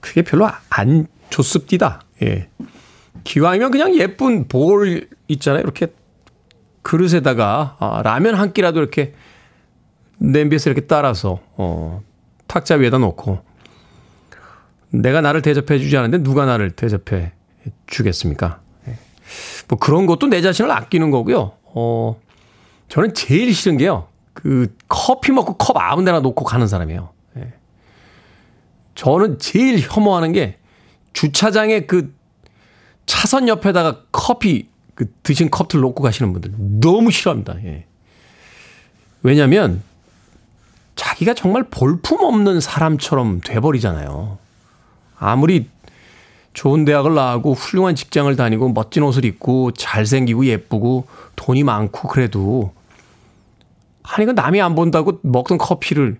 [0.00, 2.02] 그게 별로 안 좋습니다.
[2.22, 2.48] 예.
[3.24, 5.62] 기왕이면 그냥 예쁜 볼 있잖아요.
[5.62, 5.88] 이렇게
[6.82, 9.14] 그릇에다가 아, 라면 한 끼라도 이렇게
[10.18, 12.02] 냄비에서 이렇게 따라서 어,
[12.46, 13.40] 탁자 위에다 놓고
[14.90, 17.32] 내가 나를 대접해 주지 않는데 누가 나를 대접해
[17.86, 18.60] 주겠습니까?
[18.88, 18.96] 예.
[19.68, 21.52] 뭐 그런 것도 내 자신을 아끼는 거고요.
[21.64, 22.20] 어,
[22.88, 24.06] 저는 제일 싫은 게요.
[24.36, 27.08] 그 커피 먹고 컵 아무 데나 놓고 가는 사람이에요.
[27.38, 27.54] 예.
[28.94, 30.58] 저는 제일 혐오하는 게
[31.14, 32.14] 주차장에 그
[33.06, 37.56] 차선 옆에다가 커피 그 드신 컵들 놓고 가시는 분들 너무 싫어합니다.
[37.64, 37.86] 예.
[39.22, 39.82] 왜냐하면
[40.96, 44.36] 자기가 정말 볼품 없는 사람처럼 돼버리잖아요.
[45.18, 45.70] 아무리
[46.52, 52.75] 좋은 대학을 나오고 훌륭한 직장을 다니고 멋진 옷을 입고 잘생기고 예쁘고 돈이 많고 그래도
[54.14, 56.18] 아니 그 남이 안 본다고 먹던 커피를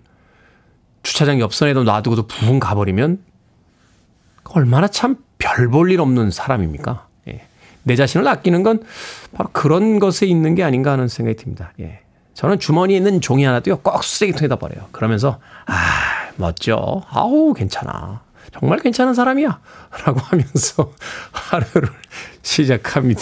[1.03, 3.23] 주차장 옆선에도 놔두고도 부분 가버리면
[4.45, 7.07] 얼마나 참 별 볼 일 없는 사람입니까?
[7.27, 7.45] 예.
[7.83, 8.81] 내 자신을 아끼는 건
[9.35, 11.73] 바로 그런 것에 있는 게 아닌가 하는 생각이 듭니다.
[11.79, 11.99] 예.
[12.33, 14.87] 저는 주머니에 있는 종이 하나도요, 꼭 쓰레기통에다 버려요.
[14.91, 15.73] 그러면서, 아,
[16.37, 17.03] 멋져.
[17.09, 18.21] 아우, 괜찮아.
[18.59, 19.59] 정말 괜찮은 사람이야.
[20.05, 20.91] 라고 하면서
[21.31, 21.89] 하루를
[22.41, 23.21] 시작합니다.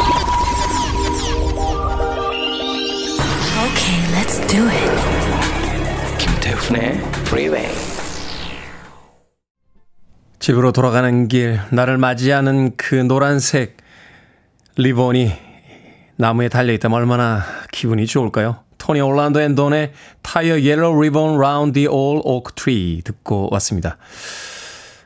[6.61, 6.67] It.
[6.67, 6.97] 김태훈의
[7.27, 7.71] Freeway.
[10.39, 13.77] 집으로 돌아가는 길, 나를 맞이하는 그 노란색
[14.77, 15.31] 리본이
[16.15, 18.59] 나무에 달려있다면 얼마나 기분이 좋을까요?
[18.79, 19.91] Tony Orlando and Dawn의
[20.23, 23.97] Tie a Yellow Ribbon Round the Ole Oak Tree 듣고 왔습니다.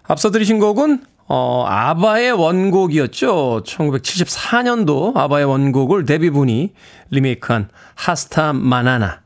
[0.03, 3.63] 앞서 들으신 곡은 어, 아바의 원곡이었죠.
[3.65, 6.73] 1974년도 아바의 원곡을 데비 분이
[7.11, 9.24] 리메이크한 Hasta Mañana.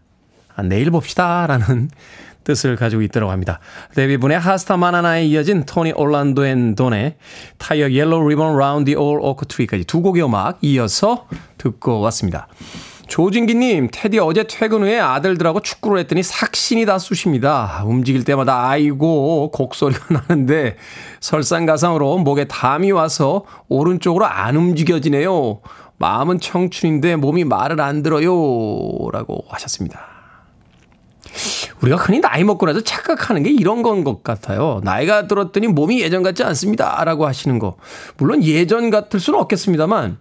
[0.60, 1.48] 아, 내일 봅시다.
[1.48, 1.90] 라는
[2.44, 3.60] 뜻을 가지고 있다고 합니다.
[3.96, 7.16] 데비 분의 Hasta Mañana에 이어진 Tony Orlando and Dawn의
[7.58, 12.48] Tie a Yellow Ribbon Round Ole Oak Tree까지 두 곡의 음악 이어서 듣고 왔습니다.
[13.08, 17.82] 조진기님, 테디 어제 퇴근 후에 아들들하고 축구를 했더니 삭신이 다 쑤십니다.
[17.86, 20.76] 움직일 때마다 아이고 곡소리가 나는데
[21.20, 25.62] 설상가상으로 목에 담이 와서 오른쪽으로 안 움직여지네요.
[25.98, 28.30] 마음은 청춘인데 몸이 말을 안 들어요.
[29.12, 30.19] 라고 하셨습니다.
[31.82, 34.82] 우리가 흔히 나이 먹고 나서 착각하는 게 이런 건 것 같아요.
[34.84, 37.04] 나이가 들었더니 몸이 예전 같지 않습니다.
[37.04, 37.76] 라고 하시는 거.
[38.18, 40.18] 물론 예전 같을 수는 없겠습니다만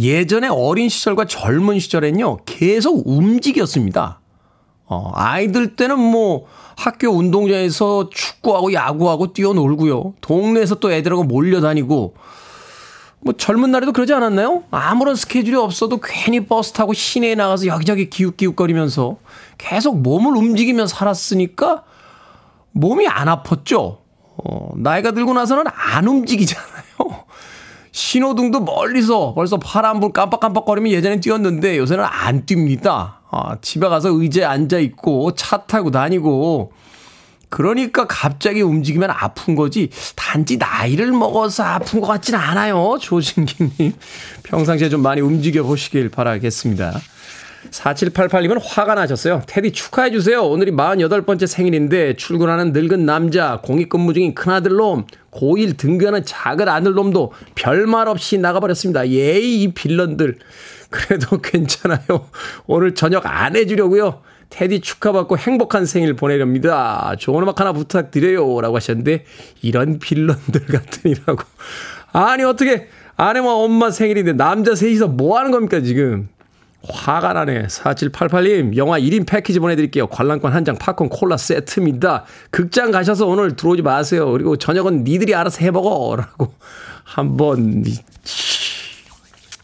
[0.00, 4.20] 예전에 어린 시절과 젊은 시절엔요, 계속 움직였습니다.
[4.86, 10.14] 어, 아이들 때는 뭐 학교 운동장에서 축구하고 야구하고 뛰어놀고요.
[10.20, 12.14] 동네에서 또 애들하고 몰려다니고,
[13.20, 14.64] 뭐 젊은 날에도 그러지 않았나요?
[14.70, 19.16] 아무런 스케줄이 없어도 괜히 버스 타고 시내에 나가서 여기저기 기웃기웃거리면서
[19.58, 21.84] 계속 몸을 움직이며 살았으니까
[22.72, 23.98] 몸이 안 아팠죠.
[24.36, 27.24] 어, 나이가 들고 나서는 안 움직이잖아요.
[27.92, 33.18] 신호등도 멀리서 벌써 파란불 깜빡깜빡거리면 예전엔 뛰었는데 요새는 안 뜁니다.
[33.30, 36.72] 아, 집에 가서 의자에 앉아 있고 차 타고 다니고
[37.48, 42.98] 그러니까 갑자기 움직이면 아픈 거지 단지 나이를 먹어서 아픈 것 같지는 않아요.
[43.00, 43.92] 조진기님
[44.42, 47.00] 평상시에 좀 많이 움직여 보시길 바라겠습니다.
[47.70, 49.42] 4788님은 화가 나셨어요.
[49.46, 50.42] 테디 축하해 주세요.
[50.42, 58.38] 오늘이 48번째 생일인데 출근하는 늙은 남자, 공익근무 중인 큰아들놈, 고1 등교하는 작은 아들놈도 별말 없이
[58.38, 59.08] 나가버렸습니다.
[59.08, 60.38] 예이, 이 빌런들.
[60.90, 62.28] 그래도 괜찮아요.
[62.66, 64.22] 오늘 저녁 안 해주려고요.
[64.50, 67.16] 테디 축하받고 행복한 생일 보내렵니다.
[67.18, 68.60] 좋은 음악 하나 부탁드려요.
[68.60, 69.24] 라고 하셨는데,
[69.62, 71.42] 이런 빌런들 같으니라고.
[72.12, 76.28] 아니, 어떻게, 아내와 엄마 생일인데 남자 셋이서 뭐 하는 겁니까, 지금?
[76.88, 77.66] 화가 나네.
[77.66, 80.06] 4788님, 영화 1인 패키지 보내드릴게요.
[80.08, 82.24] 관람권 한 장, 팝콘, 콜라 세트입니다.
[82.50, 84.30] 극장 가셔서 오늘 들어오지 마세요.
[84.30, 86.16] 그리고 저녁은 니들이 알아서 해먹어.
[86.16, 86.54] 라고
[87.04, 87.84] 한번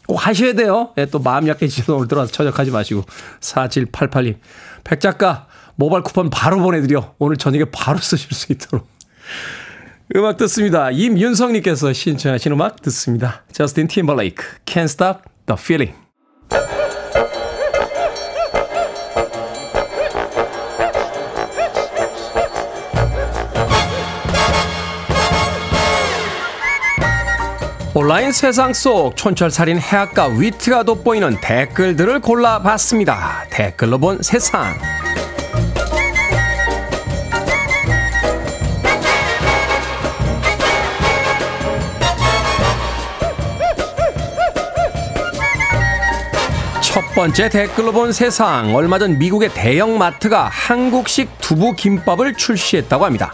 [0.07, 0.91] 꼭 하셔야 돼요.
[0.95, 3.03] 네, 또 마음 약해지셔서 오늘 들어와서 저녁하지 마시고.
[3.39, 4.35] 4788님,
[4.83, 7.13] 백작가 모바일 쿠폰 바로 보내드려.
[7.19, 8.87] 오늘 저녁에 바로 쓰실 수 있도록.
[10.15, 10.91] 음악 듣습니다.
[10.91, 13.43] 임윤성님께서 신청하신 음악 듣습니다.
[13.53, 15.95] 저스틴 팀벌레이크, Can't Stop the Feeling.
[27.93, 33.47] 온라인 세상 속 촌철살인 해악과 위트가 돋보이는 댓글들을 골라봤습니다.
[33.49, 34.77] 댓글로 본 세상.
[46.81, 48.73] 첫 번째 댓글로 본 세상.
[48.73, 53.33] 얼마 전 미국의 대형 마트가 한국식 두부 김밥을 출시했다고 합니다.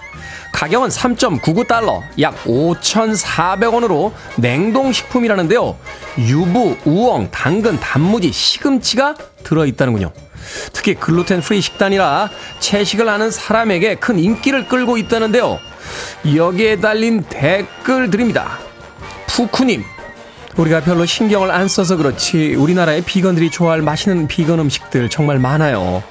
[0.58, 5.78] 가격은 3.99달러, 약 5,400원으로 냉동식품이라는데요.
[6.17, 10.12] 유부, 우엉, 당근, 단무지, 시금치가 들어있다는군요.
[10.74, 15.60] 특히 gluten free 식단이라 채식을 하는 사람에게 큰 인기를 끌고 있다는데요.
[16.36, 18.58] 여기에 달린 댓글들입니다.
[19.28, 19.84] 푸쿠님,
[20.56, 26.02] 우리가 별로 신경을 안 써서 그렇지 우리나라의 비건들이 좋아할 맛있는 비건 음식들 정말 많아요.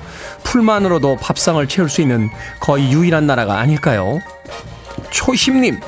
[0.46, 2.30] 풀만으로도 밥상을 채울 수 있는
[2.60, 4.20] 거의 유일한 나라가 아닐까요?
[5.10, 5.80] 초심님,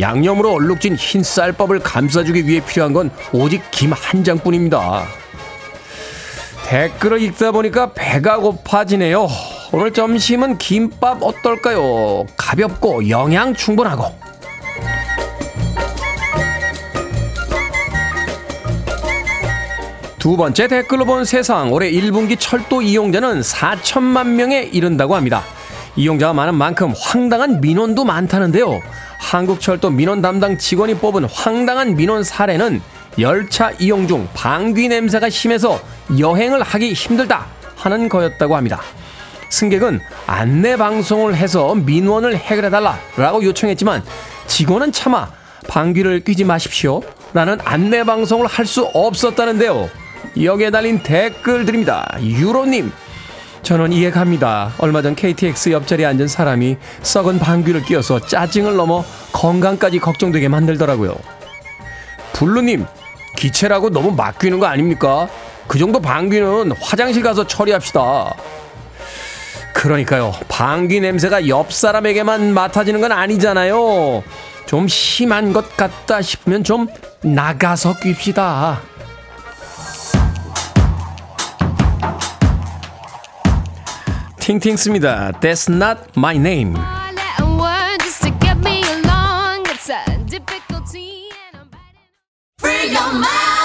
[0.00, 5.04] 양념으로 얼룩진 흰 쌀밥을 감싸주기 위해 필요한 건 오직 김 한 장뿐입니다.
[6.66, 9.28] 댓글을 읽다 보니까 배가 고파지네요.
[9.72, 12.26] 오늘 점심은 김밥 어떨까요?
[12.36, 14.29] 가볍고 영양 충분하고.
[20.20, 25.42] 두 번째 댓글로 본 세상 올해 1분기 철도 이용자는 4천만 명에 이른다고 합니다.
[25.96, 28.80] 이용자가 많은 만큼 황당한 민원도 많다는데요.
[29.18, 32.82] 한국철도 민원 담당 직원이 뽑은 황당한 민원 사례는
[33.18, 35.80] 열차 이용 중 방귀 냄새가 심해서
[36.18, 38.82] 여행을 하기 힘들다 하는 거였다고 합니다.
[39.48, 44.04] 승객은 안내 방송을 해서 민원을 해결해달라라고 요청했지만
[44.46, 45.28] 직원은 차마
[45.66, 47.00] 방귀를 뀌지 마십시오
[47.32, 49.88] 라는 안내 방송을 할 수 없었다는데요.
[50.42, 52.18] 여기에 달린 댓글들입니다.
[52.20, 52.92] 유로님,
[53.62, 54.72] 저는 이해 갑니다.
[54.78, 61.14] 얼마 전 KTX 옆자리에 앉은 사람이 썩은 방귀를 뀌어서 짜증을 넘어 건강까지 걱정되게 만들더라고요.
[62.32, 62.86] 블루님,
[63.36, 65.28] 기체라고 너무 막 뀌는 거 아닙니까?
[65.66, 68.34] 그 정도 방귀는 화장실 가서 처리합시다.
[69.72, 70.34] 그러니까요.
[70.48, 74.22] 방귀 냄새가 옆 사람에게만 맡아지는 건 아니잖아요.
[74.66, 76.86] 좀 심한 것 같다 싶으면 좀
[77.22, 78.80] 나가서 낍시다.
[84.49, 85.31] 팅팅스입니다.
[85.39, 86.75] That's not my name.
[92.57, 93.58] Free your mind.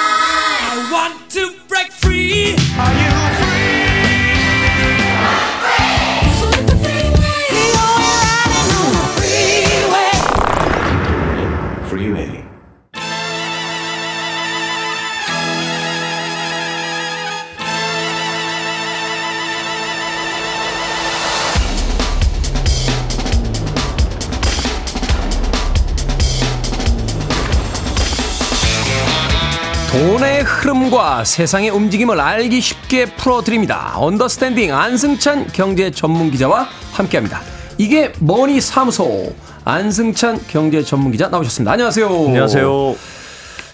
[30.66, 33.94] 흐름과 세상의 움직임을 알기 쉽게 풀어드립니다.
[33.98, 37.42] Understanding 안승찬 경제 전문 기자와 함께 합니다.
[37.78, 41.72] 이게 머니 사무소 안승찬 경제 전문 기자 나오셨습니다.
[41.72, 42.08] 안녕하세요.
[42.08, 42.96] 안녕하세요.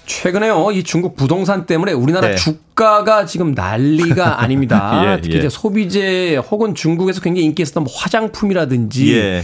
[0.06, 2.36] 최근에요, 이 중국 부동산 때문에 우리나라 네.
[2.36, 5.14] 주가가 지금 난리가 아닙니다.
[5.14, 5.40] 예, 특히 예.
[5.40, 9.44] 이제 소비재 혹은 중국에서 굉장히 인기 있었던 뭐 화장품이라든지 예.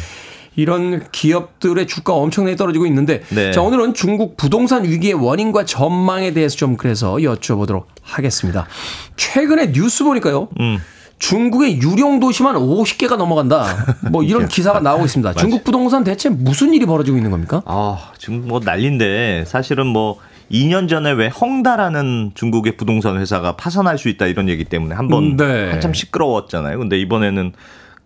[0.58, 3.52] 이런 기업들의 주가 엄청나게 떨어지고 있는데 네.
[3.52, 8.67] 자 오늘은 중국 부동산 위기의 원인과 전망에 대해서 좀 그래서 여쭤보도록 하겠습니다.
[9.15, 10.50] 최근에 뉴스 보니까요.
[10.60, 10.79] 음.
[11.19, 13.96] 중국의 유령 도시만 50개가 넘어간다.
[14.12, 15.34] 뭐 이런 기사가 나오고 있습니다.
[15.34, 17.62] 중국 부동산 대체 무슨 일이 벌어지고 있는 겁니까?
[17.65, 20.17] 아, 지금 뭐 난리인데 사실은 뭐
[20.52, 25.38] 2년 전에 왜 헝다라는 중국의 부동산 회사가 파산할 수 있다 이런 얘기 때문에 한번 음,
[25.38, 25.69] 네.
[25.69, 26.77] 한참 시끄러웠잖아요.
[26.79, 27.54] 근데 이번에는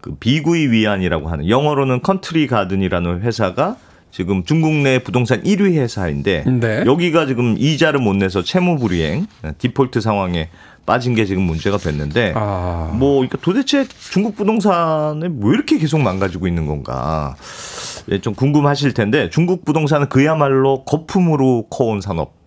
[0.01, 3.77] 그 비구이위안이라고 하는 영어로는 Country Garden이라는 회사가
[4.11, 6.83] 지금 중국 내 부동산 1위 회사인데 네.
[6.85, 9.25] 여기가 지금 이자를 못 내서 채무 불이행,
[9.57, 10.49] 디폴트 상황에
[10.85, 12.91] 빠진 게 지금 문제가 됐는데 아.
[12.93, 17.35] 뭐 그러니까 도대체 중국 부동산에 왜 이렇게 계속 망가지고 있는 건가
[18.11, 22.40] 예, 좀 궁금하실 텐데 중국 부동산은 그야말로 거품으로 커온 산업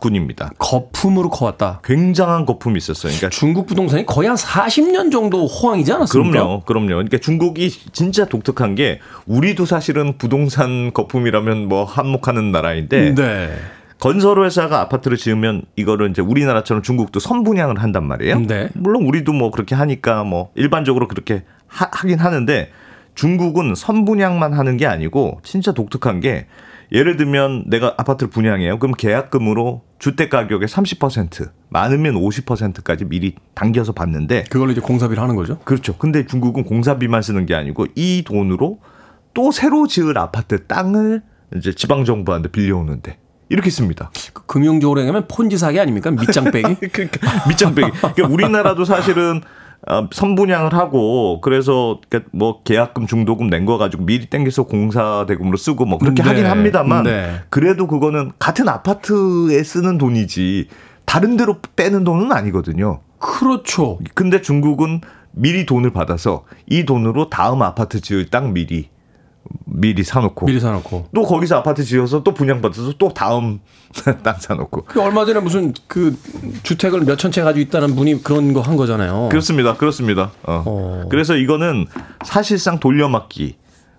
[0.00, 0.50] 군입니다.
[0.58, 1.80] 거품으로 커왔다.
[1.84, 3.12] 굉장한 거품이 있었어요.
[3.12, 6.30] 그러니까 중국 부동산이 거의 한 40년 정도 호황이지 않았습니까?
[6.30, 6.88] 그럼요, 그럼요.
[6.88, 13.50] 그러니까 중국이 진짜 독특한 게 우리도 사실은 부동산 거품이라면 뭐 한몫하는 나라인데 네.
[13.98, 18.40] 건설 회사가 아파트를 지으면 이거를 이제 우리나라처럼 중국도 선분양을 한단 말이에요.
[18.40, 18.68] 네.
[18.74, 22.70] 물론 우리도 뭐 그렇게 하니까 뭐 일반적으로 그렇게 하, 하긴 하는데
[23.14, 26.46] 중국은 선분양만 하는 게 아니고 진짜 독특한 게
[26.92, 28.78] 예를 들면 내가 아파트를 분양해요.
[28.78, 35.58] 그럼 계약금으로 주택 가격의 30% 많으면 50%까지 미리 당겨서 받는데 그걸로 이제 공사비를 하는 거죠.
[35.64, 35.96] 그렇죠.
[35.96, 38.80] 근데 중국은 공사비만 쓰는 게 아니고 이 돈으로
[39.34, 41.22] 또 새로 지을 아파트 땅을
[41.56, 43.18] 이제 지방 정부한테 빌려오는데
[43.48, 44.10] 이렇게 씁니다.
[44.32, 46.10] 그 금융적으로 얘기하면 폰지 사기 아닙니까?
[46.10, 46.74] 밑장 빼기?
[46.90, 47.90] 그러니까 밑장 빼기.
[47.92, 49.40] 그러니까 우리나라도 사실은 어,
[50.12, 55.84] 선분양을 하고 그래서 그러니까 뭐 계약금 중도금 낸 거 가지고 미리 땡겨서 공사 대금으로 쓰고
[55.86, 56.28] 뭐 그렇게 네.
[56.28, 57.40] 하긴 합니다만 네.
[57.50, 60.68] 그래도 그거는 같은 아파트에 쓰는 돈이지
[61.04, 63.00] 다른 데로 빼는 돈은 아니거든요.
[63.18, 63.98] 그렇죠.
[64.14, 65.00] 근데 중국은
[65.32, 68.88] 미리 돈을 받아서 이 돈으로 다음 아파트 지을 땅 미리
[69.64, 71.08] 미리 사놓고 미리 사놓고.
[71.14, 73.60] 또 거기서 아파트 지어서 또 분양받아서 또 다음
[74.22, 76.16] 땅 사놓고 그 얼마 전에 무슨 그
[76.62, 79.28] 주택을 몇천 채 가지고 있다는 분이 그런 거 한 거잖아요.
[79.30, 79.74] 그렇습니다.
[79.76, 80.32] 그렇습니다.
[80.42, 81.04] 어.
[81.10, 81.86] 그래서 이거는
[82.24, 83.56] 사실상 돌려막기.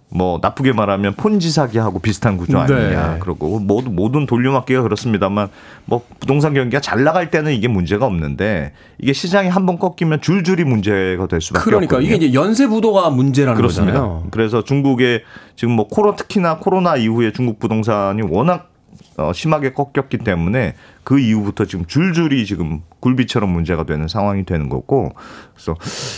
[0.10, 3.14] 뭐 나쁘게 말하면 폰지 사기하고 비슷한 구조 아니냐.
[3.14, 3.20] 네.
[3.20, 5.50] 그러고 모든 모든 돌려막기가 그렇습니다만
[5.86, 10.64] 뭐 부동산 경기가 잘 나갈 때는 이게 문제가 없는데 이게 시장이 한 번 꺾이면 줄줄이
[10.64, 12.16] 문제가 될 수밖에 그러니까 없거든요.
[12.16, 14.00] 이게 이제 연쇄 부도가 문제라는 그렇습니다.
[14.00, 14.28] 거잖아요.
[14.32, 15.24] 그래서 중국의
[15.58, 18.70] 지금 뭐 코로 특히나 코로나 이후에 중국 부동산이 워낙
[19.18, 25.14] 어, 심하게 꺾였기 때문에 그 이후부터 지금 줄줄이 지금 굴비처럼 문제가 되는 상황이 되는 거고
[25.54, 25.76] 그래서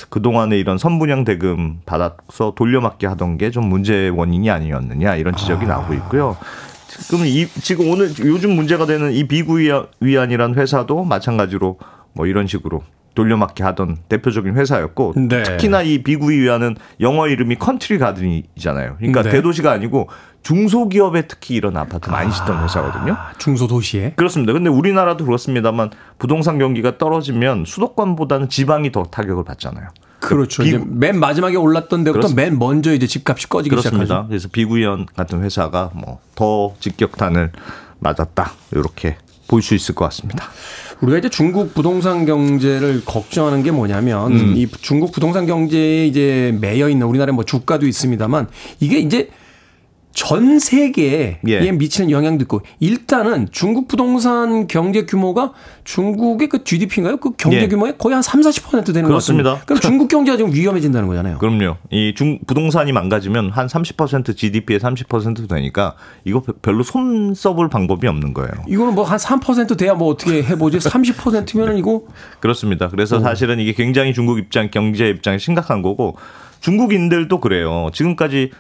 [0.09, 5.65] 그 동안에 이런 선분양 대금 받아서 돌려막기 하던 게 좀 문제 원인이 아니었느냐 이런 지적이
[5.65, 6.37] 나오고 있고요.
[6.87, 11.77] 지금 이 지금 오늘 요즘 문제가 되는 이 비구위안이라는 회사도 마찬가지로
[12.13, 12.83] 뭐 이런 식으로
[13.15, 15.43] 돌려막기 하던 대표적인 회사였고 네.
[15.43, 18.95] 특히나 이 비구이위안은 영어 이름이 Country Garden이잖아요.
[18.97, 19.31] 그러니까 네.
[19.31, 20.09] 대도시가 아니고
[20.43, 23.17] 중소기업에 특히 이런 아파트 많이 짓던 회사거든요.
[23.37, 24.13] 중소도시에.
[24.15, 24.53] 그렇습니다.
[24.53, 29.87] 근데 우리나라도 그렇습니다만 부동산 경기가 떨어지면 수도권보다는 지방이 더 타격을 받잖아요.
[30.19, 30.63] 그렇죠.
[30.63, 32.41] 비- 맨 마지막에 올랐던 데부터 그렇습니다.
[32.49, 34.03] 맨 먼저 이제 집값이 꺼지기 그렇습니다.
[34.05, 34.27] 시작하죠.
[34.27, 37.51] 그래서 비구이위안 같은 회사가 뭐 더 직격탄을
[37.99, 38.51] 맞았다.
[38.71, 39.17] 이렇게
[39.47, 40.45] 볼 수 있을 것 같습니다.
[41.01, 44.53] 우리가 이제 중국 부동산 경제를 걱정하는 게 뭐냐면 음.
[44.55, 48.47] 이 중국 부동산 경제에 이제 매여 있는 우리나라의 뭐 주가도 있습니다만
[48.79, 49.29] 이게 이제
[50.11, 51.71] 전 세계에 예.
[51.71, 55.53] 미치는 영향도 있고 일단은 중국 부동산 경제 규모가
[55.85, 57.17] 중국의 그 GDP인가요?
[57.17, 57.67] 그 경제 예.
[57.67, 59.51] 규모의 거의 한 3, 40% 되는 것 그렇습니다.
[59.51, 59.65] 같습니다.
[59.65, 61.37] 그럼 중국 경제가 지금 위험해진다는 거잖아요.
[61.37, 61.77] 그럼요.
[61.91, 65.95] 이 중 부동산이 망가지면 한 30% GDP의 30% 되니까
[66.25, 68.51] 이거 별로 손 써볼 방법이 없는 거예요.
[68.67, 70.79] 이거는 뭐 한 3% 돼야 뭐 어떻게 해보지?
[70.89, 72.01] 30%면은 이거
[72.39, 72.89] 그렇습니다.
[72.89, 73.19] 그래서 어.
[73.21, 76.17] 사실은 이게 굉장히 중국 입장, 경제 입장이 심각한 거고
[76.59, 77.89] 중국인들도 그래요.
[77.93, 78.51] 지금까지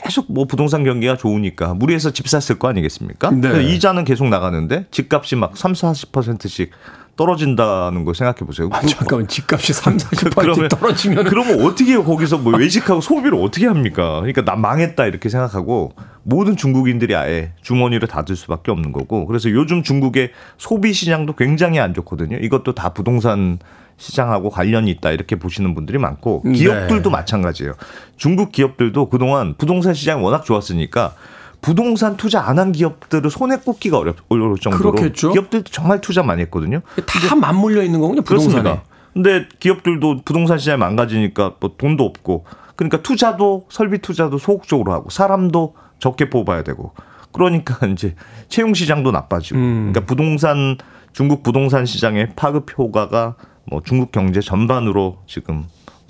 [0.00, 3.30] 계속 뭐 부동산 경기가 좋으니까 무리해서 집 샀을 거 아니겠습니까?
[3.30, 3.62] 네.
[3.74, 6.70] 이자는 계속 나가는데 집값이 막 3, 40%씩
[7.16, 8.68] 떨어진다는 거 생각해 보세요.
[8.72, 14.16] 아, 잠깐만 집값이 3, 40% 그러면- 떨어지면 그러면 어떻게 거기서 뭐 외식하고 소비를 어떻게 합니까?
[14.20, 15.92] 그러니까 나 망했다 이렇게 생각하고
[16.24, 21.94] 모든 중국인들이 아예 주머니를 닫을 수밖에 없는 거고 그래서 요즘 중국의 소비 시장도 굉장히 안
[21.94, 22.36] 좋거든요.
[22.38, 23.58] 이것도 다 부동산
[23.96, 26.52] 시장하고 관련이 있다 이렇게 보시는 분들이 많고 네.
[26.52, 27.74] 기업들도 마찬가지예요.
[28.16, 31.14] 중국 기업들도 그동안 부동산 시장이 워낙 좋았으니까
[31.60, 35.32] 부동산 투자 안 한 기업들을 손에 꼽기가 어렵, 어려울 정도로 그렇겠죠.
[35.32, 36.80] 기업들도 정말 투자 많이 했거든요.
[37.06, 38.22] 다 맞물려 있는 거군요.
[38.22, 38.62] 부동산에.
[38.62, 38.84] 그렇습니다.
[39.12, 42.44] 근데 기업들도 부동산 시장이 망가지니까 뭐 돈도 없고
[42.76, 46.92] 그러니까 투자도 설비 투자도 소극적으로 하고 사람도 적게 뽑아야 되고
[47.30, 48.14] 그러니까 이제
[48.48, 49.90] 채용 시장도 나빠지고 음.
[49.92, 50.76] 그러니까 부동산
[51.12, 53.36] 중국 부동산 시장의 파급 효과가
[53.70, 55.64] 뭐 중국 경제 전반으로 지금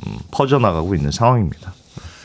[0.07, 1.74] 음, 퍼져나가고 있는 상황입니다.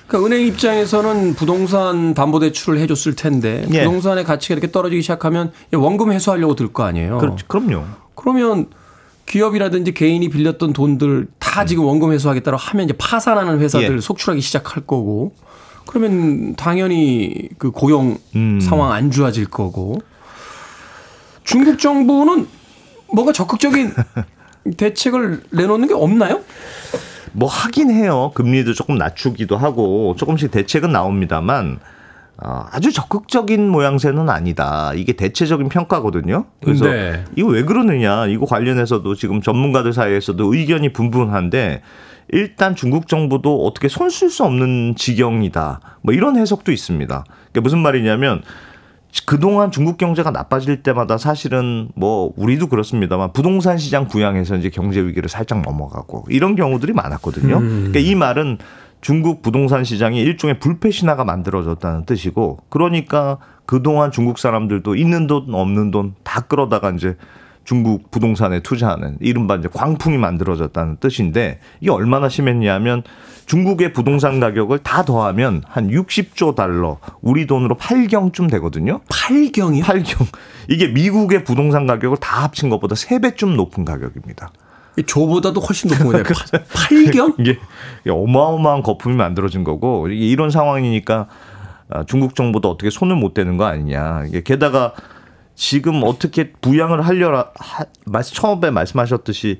[0.07, 3.83] 그러니까 은행 입장에서는 부동산 담보 대출을 해줬을 텐데 예.
[3.83, 7.17] 부동산의 가치가 이렇게 떨어지기 시작하면 원금 회수하려고 들 거 아니에요.
[7.17, 7.83] 그렇, 그럼요.
[8.15, 8.67] 그러면
[9.25, 13.95] 기업이라든지 개인이 빌렸던 돈들 다 지금 원금 회수하겠다고 하면 이제 파산하는 회사들 음.
[13.97, 13.99] 예.
[13.99, 15.33] 속출하기 시작할 거고
[15.87, 18.59] 그러면 당연히 그 고용 음.
[18.59, 19.99] 상황 안 좋아질 거고
[21.43, 22.47] 중국 정부는
[23.13, 23.93] 뭔가 적극적인
[24.77, 26.41] 대책을 내놓는 게 없나요?
[27.31, 28.31] 뭐 하긴 해요.
[28.33, 31.79] 금리도 조금 낮추기도 하고 조금씩 대책은 나옵니다만
[32.39, 34.91] 어, 아주 적극적인 모양새는 아니다.
[34.93, 36.45] 이게 대체적인 평가거든요.
[36.63, 37.23] 그래서 네.
[37.35, 38.27] 이거 왜 그러느냐.
[38.27, 41.81] 이거 관련해서도 지금 전문가들 사이에서도 의견이 분분한데
[42.29, 45.79] 일단 중국 정부도 어떻게 손쓸 수 없는 지경이다.
[46.01, 47.23] 뭐 이런 해석도 있습니다.
[47.47, 48.41] 그게 무슨 말이냐면
[49.25, 55.29] 그동안 중국 경제가 나빠질 때마다 사실은 뭐 우리도 그렇습니다만 부동산 시장 부양해서 이제 경제 위기를
[55.29, 57.59] 살짝 넘어가고 이런 경우들이 많았거든요.
[57.59, 58.57] 그러니까 이 말은
[59.01, 65.91] 중국 부동산 시장이 일종의 불패 신화가 만들어졌다는 뜻이고 그러니까 그동안 중국 사람들도 있는 돈 없는
[65.91, 67.15] 돈 다 끌어다가 이제
[67.67, 73.03] 중국 부동산에 투자하는 이른바 이제 광풍이 만들어졌다는 뜻인데 이게 얼마나 심했냐면
[73.45, 79.01] 중국의 부동산 가격을 다 더하면 한 60조 달러 우리 돈으로 8경쯤 되거든요.
[79.09, 79.83] 8경이요?
[79.83, 80.27] 8경.
[80.69, 84.53] 이게 미국의 부동산 가격을 다 합친 것보다 3배쯤 높은 가격입니다.
[85.05, 86.23] 조보다도 훨씬 높은 거네요.
[86.71, 87.35] 8경?
[87.37, 87.59] 이게
[88.09, 91.27] 어마어마한 거품이 만들어진 거고 이런 상황이니까
[91.89, 94.23] 아, 중국 정부도 어떻게 손을 못 대는 거 아니냐.
[94.45, 94.93] 게다가
[95.61, 99.59] 지금 어떻게 부양을 하려라 하, 말- 처음에 말씀하셨듯이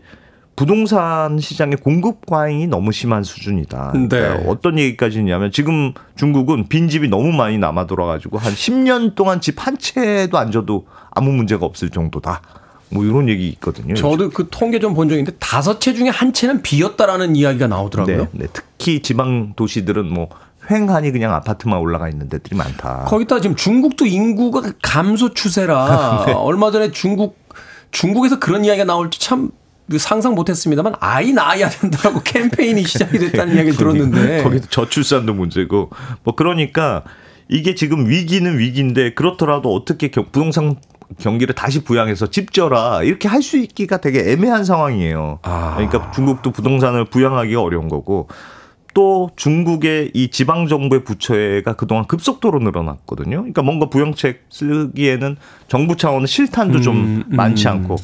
[0.56, 3.90] 부동산 시장의 공급 과잉이 너무 심한 수준이다.
[3.92, 4.44] 그러니까 네.
[4.48, 10.38] 어떤 얘기까지냐면 지금 중국은 빈집이 너무 많이 남아 돌아가지고 한 10년 동안 집 한 채도
[10.38, 12.42] 안 줘도 아무 문제가 없을 정도다.
[12.90, 13.96] 뭐 이런 얘기 있거든요.
[13.96, 18.18] 저도 그 통계 좀본 있는데 다섯 채 중에 한 채는 비었다라는 이야기가 나오더라고요.
[18.18, 18.48] 네, 네.
[18.54, 20.30] 특히 지방 도시들은 뭐
[20.70, 23.06] 횡하니 그냥 아파트만 올라가 있는 데들이 많다.
[23.08, 26.34] 거기다 지금 중국도 인구가 감소 추세라 네.
[26.34, 27.38] 얼마 전에 중국
[27.92, 29.50] 중국에서 그런 이야기가 나올지 참
[29.98, 35.90] 상상 못했습니다만 아이 낳아야 된다고 캠페인이 시작이 됐다는 이야기를 들었는데 거기도 저출산도 문제고
[36.24, 37.04] 뭐 그러니까
[37.48, 40.76] 이게 지금 위기는 위기인데 그렇더라도 어떻게 경- 부동산
[41.18, 45.40] 경기를 다시 부양해서 집 져라 이렇게 할 수 있기가 되게 애매한 상황이에요.
[45.44, 45.76] 아.
[45.78, 48.28] 그러니까 중국도 부동산을 부양하기가 어려운 거고
[48.98, 53.38] 또 중국의 이 지방 정부의 부채가 그동안 급속도로 늘어났거든요.
[53.38, 55.38] 그러니까 뭔가 부양책 쓰기에는
[55.68, 57.36] 정부 차원의 실탄도 좀 음, 음.
[57.36, 57.98] 많지 않고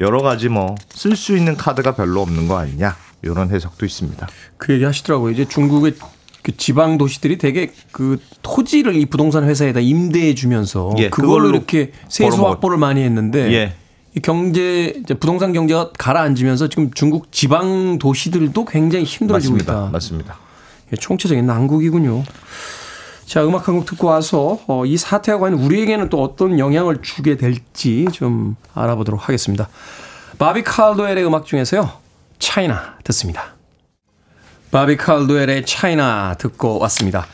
[0.00, 4.26] 여러 가지 뭐 쓸 수 있는 카드가 별로 없는 거 아니냐 이런 해석도 있습니다.
[4.56, 5.30] 그 얘기 하시더라고요.
[5.30, 5.94] 이제 중국의
[6.42, 11.92] 그 지방 도시들이 되게 그 토지를 이 부동산 회사에다 임대해 주면서 예, 그걸로 그걸로 이렇게
[12.08, 13.74] 세수 확보를 많이 했는데 예.
[14.16, 19.72] 이 경제 부동산 경제가 가라앉으면서 지금 중국 지방 도시들도 굉장히 힘들어지고 맞습니다.
[19.72, 19.90] 있다.
[19.92, 20.36] 맞습니다.
[20.92, 22.24] 예, 총체적인 난국이군요.
[23.26, 27.36] 자, 음악 한 곡 듣고 와서 어, 이 사태가 과연 우리에게는 또 어떤 영향을 주게
[27.36, 29.68] 될지 좀 알아보도록 하겠습니다.
[30.38, 31.90] 바비 칼도엘의 음악 중에서요.
[32.40, 33.54] China 듣습니다.
[34.72, 37.26] 바비 칼도엘의 차이나 듣고 왔습니다.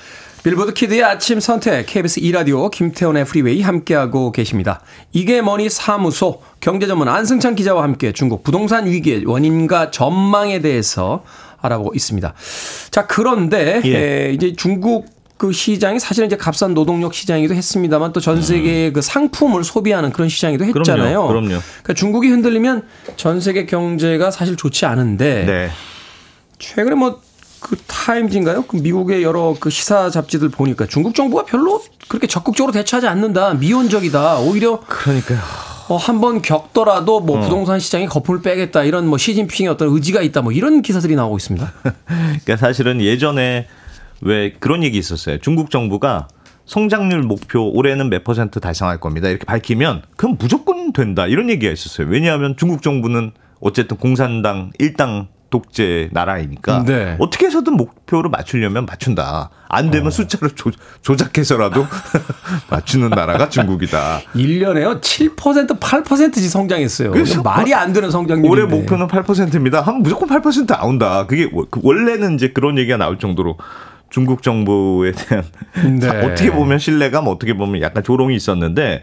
[0.46, 4.80] Billboard Kid의 아침 선택 KBS 2라디오 김태훈의 프리웨이 함께하고 계십니다.
[5.10, 11.24] 이게 머니 사무소 경제 전문 안승찬 기자와 함께 중국 부동산 위기의 원인과 전망에 대해서
[11.60, 12.32] 알아보고 있습니다.
[12.92, 13.96] 자, 그런데 예.
[14.28, 19.02] 에, 이제 중국 그 시장이 사실은 이제 값싼 노동력 시장이기도 했습니다만 또 전 세계의 그
[19.02, 21.22] 상품을 소비하는 그런 시장이기도 했잖아요.
[21.22, 21.26] 음.
[21.26, 21.46] 그럼요.
[21.48, 21.62] 그럼요.
[21.82, 22.84] 그러니까 중국이 흔들리면
[23.16, 25.70] 전 세계 경제가 사실 좋지 않은데 네.
[26.60, 27.20] 최근에 뭐
[27.66, 28.62] 그 타임즈인가요?
[28.62, 33.54] 그 미국의 여러 그 시사 잡지들 보니까 중국 정부가 별로 그렇게 적극적으로 대처하지 않는다.
[33.54, 34.38] 미온적이다.
[34.38, 35.40] 오히려 그러니까요.
[35.88, 37.20] 어, 한번 겪더라도 어.
[37.20, 38.84] 뭐 부동산 시장이 거품을 빼겠다.
[38.84, 40.42] 이런 뭐 시진핑의 어떤 의지가 있다.
[40.42, 41.72] 뭐 이런 기사들이 나오고 있습니다.
[42.06, 43.66] 그러니까 사실은 예전에
[44.20, 45.38] 왜 그런 얘기 있었어요.
[45.38, 46.28] 중국 정부가
[46.66, 49.28] 성장률 목표 올해는 몇 퍼센트 달성할 겁니다.
[49.28, 51.26] 이렇게 밝히면 그럼 무조건 된다.
[51.26, 52.06] 이런 얘기가 있었어요.
[52.06, 57.16] 왜냐하면 중국 정부는 어쨌든 공산당 일당 독재 나라이니까 네.
[57.18, 59.50] 어떻게 해서든 목표를 맞추려면 맞춘다.
[59.68, 59.90] 안 어.
[59.90, 60.70] 되면 숫자를 조,
[61.02, 61.86] 조작해서라도
[62.70, 64.20] 맞추는 나라가 중국이다.
[64.34, 65.00] 1년에요.
[65.00, 67.10] 7% 8%씩 성장했어요.
[67.12, 68.48] 그래서 말이 안 되는 성장률인데.
[68.48, 69.80] 올해 목표는 8%입니다.
[69.82, 71.26] 하면 무조건 8% 나온다.
[71.26, 73.56] 그게 워- 그 원래는 이제 그런 얘기가 나올 정도로
[74.10, 75.44] 중국 정부에 대한
[75.98, 76.08] 네.
[76.26, 79.02] 어떻게 보면 신뢰감, 어떻게 보면 약간 조롱이 있었는데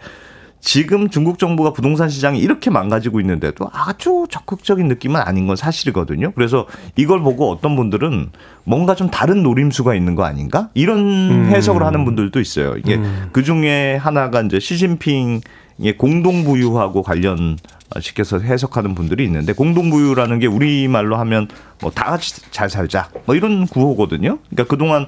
[0.63, 6.31] 지금 중국 정부가 부동산 시장이 이렇게 망가지고 있는데도 아주 적극적인 느낌은 아닌 건 사실이거든요.
[6.31, 8.29] 그래서 이걸 보고 어떤 분들은
[8.63, 10.69] 뭔가 좀 다른 노림수가 있는 거 아닌가?
[10.73, 12.77] 이런 해석을 하는 분들도 있어요.
[12.77, 12.97] 이게
[13.33, 17.57] 그 중에 하나가 이제 시진핑의 공동부유하고 관련
[17.99, 21.49] 시켜서 해석하는 분들이 있는데 공동부유라는 게 우리말로 하면
[21.81, 24.39] 뭐 다 같이 잘 살자 뭐 이런 구호거든요.
[24.49, 25.07] 그러니까 그동안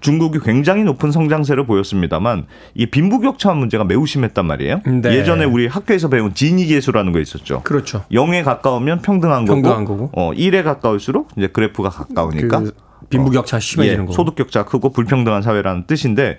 [0.00, 4.80] 중국이 굉장히 높은 성장세를 보였습니다만 이 빈부격차 문제가 매우 심했단 말이에요.
[4.86, 5.16] 네.
[5.16, 7.62] 예전에 우리 학교에서 배운 지니계수라는 거 있었죠.
[7.64, 8.04] 그렇죠.
[8.12, 10.10] 0에 가까우면 평등한 거고, 평등한 거고.
[10.12, 12.72] 어 1에 가까울수록 이제 그래프가 가까우니까 그
[13.10, 14.12] 빈부격차 심해지는 예, 거고.
[14.12, 16.38] 소득 격차 크고 불평등한 사회라는 뜻인데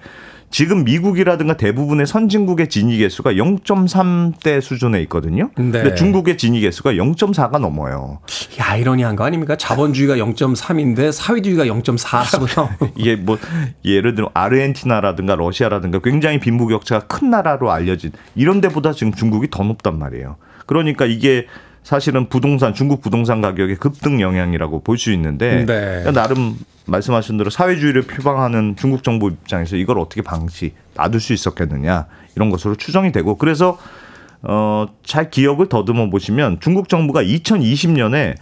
[0.52, 5.52] 지금 미국이라든가 대부분의 선진국의 진위 개수가 0.3대 수준에 있거든요.
[5.56, 5.72] 네.
[5.72, 8.20] 근데 중국의 진위 개수가 0.4가 넘어요.
[8.60, 9.56] 야, 아이러니한 거 아닙니까?
[9.56, 12.92] 자본주의가 0.3인데 사회주의가 0.4라고.
[12.98, 13.38] 이게 뭐
[13.86, 20.00] 예를 들어 아르헨티나라든가 러시아라든가 굉장히 빈부격차가 큰 나라로 알려진 이런 데보다 지금 중국이 더 높단
[20.00, 20.38] 말이에요.
[20.66, 21.46] 그러니까 이게
[21.90, 26.12] 사실은 부동산 중국 부동산 가격의 급등 영향이라고 볼 수 있는데 네.
[26.12, 32.52] 나름 말씀하신 대로 사회주의를 표방하는 중국 정부 입장에서 이걸 어떻게 방치 놔둘 수 있었겠느냐 이런
[32.52, 33.80] 것으로 추정이 되고 그래서
[34.44, 38.36] 어잘 기억을 더듬어 보시면 중국 정부가 2020년에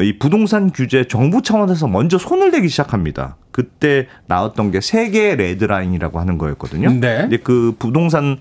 [0.00, 3.36] 이 부동산 규제 정부 차원에서 먼저 손을 대기 시작합니다.
[3.50, 6.90] 그때 나왔던 게 세계 레드라인이라고 하는 거였거든요.
[6.90, 7.22] 네.
[7.22, 8.36] 근데 그 부동산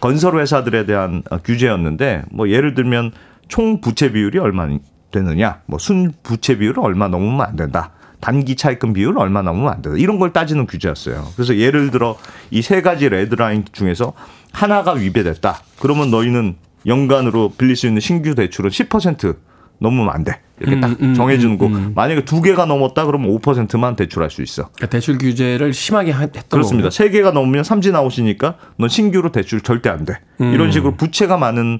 [0.00, 3.12] 건설 회사들에 대한 어, 규제였는데 뭐 예를 들면
[3.50, 4.66] 총 부채 비율이 얼마
[5.10, 7.90] 되느냐, 뭐 순 부채 비율은 얼마 넘으면 안 된다.
[8.20, 9.98] 단기 차입금 비율 얼마 넘으면 안 된다.
[9.98, 11.26] 이런 걸 따지는 규제였어요.
[11.36, 12.16] 그래서 예를 들어
[12.50, 14.12] 이 세 가지 레드라인 중에서
[14.52, 15.60] 하나가 위배됐다.
[15.80, 19.36] 그러면 너희는 연간으로 빌릴 수 있는 신규 대출은 10%
[19.78, 20.40] 넘으면 안 돼.
[20.60, 21.66] 이렇게 딱 음, 정해주는 거.
[21.66, 21.92] 음.
[21.94, 24.64] 만약에 두 개가 넘었다 그러면 5%만 대출할 수 있어.
[24.64, 26.88] 그러니까 대출 규제를 심하게 하- 했던 그렇습니다.
[26.88, 26.90] 거군요.
[26.90, 30.18] 세 개가 넘으면 삼진 아웃이니까 넌 신규로 대출 절대 안 돼.
[30.42, 30.52] 음.
[30.52, 31.78] 이런 식으로 부채가 많은 에,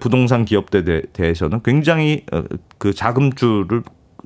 [0.00, 2.42] 부동산 기업들에 대- 대해서는 굉장히 어,
[2.78, 3.82] 그 자금줄을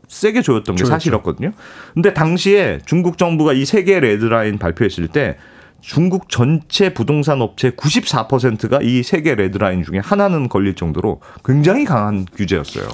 [0.08, 0.84] 세게 조였던 게.
[0.84, 1.52] 사실이었거든요.
[1.94, 5.36] 근데 당시에 중국 정부가 이 세 개의 red line 발표했을 때
[5.80, 11.84] 중국 전체 부동산 업체 94%가 이 세 개 red line 중에 하나는 걸릴 정도로 굉장히
[11.84, 12.86] 강한 규제였어요.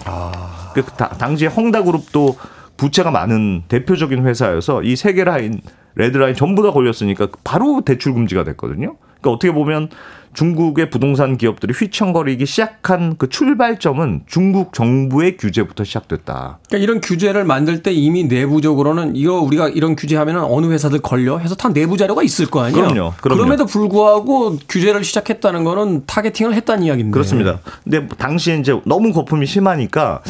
[0.75, 2.37] 그 다- 당시에 헝다그룹도
[2.77, 5.61] 부채가 많은 대표적인 회사여서 이 세 개 라인
[5.95, 8.97] red line 전부 다 걸렸으니까 바로 대출 금지가 됐거든요.
[9.21, 9.89] 그러니까 어떻게 보면
[10.37, 16.59] 중국의 부동산 기업들이 휘청거리기 시작한 그 출발점은 중국 정부의 규제부터 시작됐다.
[16.69, 21.55] 그러니까 이런 규제를 만들 때 이미 내부적으로는 이거 우리가 이런 규제하면 어느 회사들 걸려 해서
[21.55, 22.89] 다 내부 자료가 있을 거 아니에요.
[22.89, 23.43] 그럼요, 그럼요.
[23.43, 27.13] 럼에도 불구하고 규제를 시작했다는 거는 타겟팅을 했다는 이야기인데.
[27.13, 27.61] 그렇습니다.
[27.83, 30.21] 근데 당시에 이제 너무 거품이 심하니까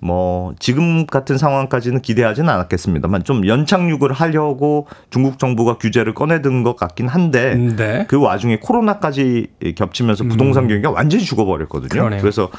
[0.00, 7.06] 뭐 지금 같은 상황까지는 기대하지는 않았겠습니다만 좀 연착륙을 하려고 중국 정부가 규제를 꺼내든 것 같긴
[7.06, 8.06] 한데 네.
[8.08, 11.88] 그 와중에 코로나까지 겹치면서 부동산 경기가 완전히 죽어버렸거든요.
[11.88, 12.20] 그러네요.
[12.20, 12.50] 그래서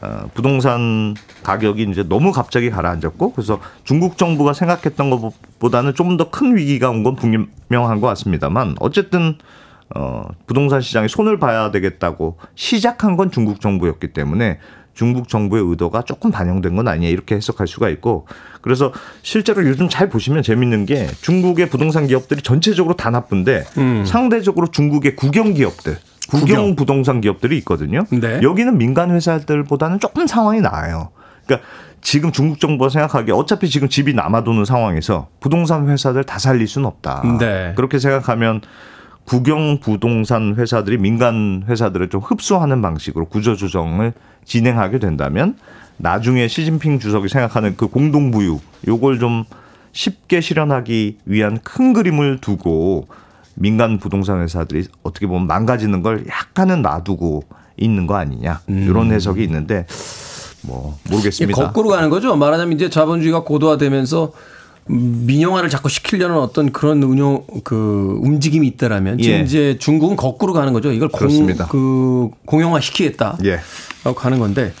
[0.00, 6.56] 어, 부동산 가격이 이제 너무 갑자기 가라앉았고 그래서 중국 정부가 생각했던 것보다는 좀 더 큰
[6.56, 9.36] 위기가 온 건 분명한 것 같습니다만 어쨌든
[9.94, 14.58] 어, 부동산 시장에 손을 봐야 되겠다고 시작한 건 중국 정부였기 때문에
[14.94, 18.26] 중국 정부의 의도가 조금 반영된 건 아니냐 이렇게 해석할 수가 있고
[18.60, 18.92] 그래서
[19.22, 24.04] 실제로 요즘 잘 보시면 재밌는 게 중국의 부동산 기업들이 전체적으로 다 나쁜데 음.
[24.06, 25.96] 상대적으로 중국의 국영 기업들
[26.40, 26.76] 국영.
[26.76, 28.04] 부동산 기업들이 있거든요.
[28.10, 28.40] 네.
[28.42, 31.10] 여기는 민간 회사들보다는 조금 상황이 나아요.
[31.44, 31.68] 그러니까
[32.00, 37.22] 지금 중국 정부가 생각하기에 어차피 지금 집이 남아도는 상황에서 부동산 회사들 다 살릴 수는 없다.
[37.38, 37.72] 네.
[37.76, 38.60] 그렇게 생각하면
[39.24, 44.12] 국영 부동산 회사들이 민간 회사들을 좀 흡수하는 방식으로 구조 조정을
[44.44, 45.56] 진행하게 된다면
[45.96, 48.58] 나중에 시진핑 주석이 생각하는 그 공동 부유
[48.88, 49.44] 요걸 좀
[49.92, 53.06] 쉽게 실현하기 위한 큰 그림을 두고
[53.54, 57.44] 민간 부동산 회사들이 어떻게 보면 망가지는 걸 약간은 놔두고
[57.76, 59.86] 있는 거 아니냐 이런 해석이 있는데
[60.62, 61.66] 뭐 모르겠습니다.
[61.66, 62.36] 거꾸로 가는 거죠.
[62.36, 64.32] 말하자면 이제 자본주의가 고도화되면서
[64.86, 69.40] 민영화를 자꾸 시키려는 어떤 그런 운영 그 움직임이 있다라면 지금 예.
[69.42, 70.90] 이제 중국은 거꾸로 가는 거죠.
[70.92, 71.66] 이걸 공, 그렇습니다.
[71.68, 73.38] 그 공영화 시키겠다.
[73.44, 73.60] 예.
[74.04, 74.72] 라고 가는 건데.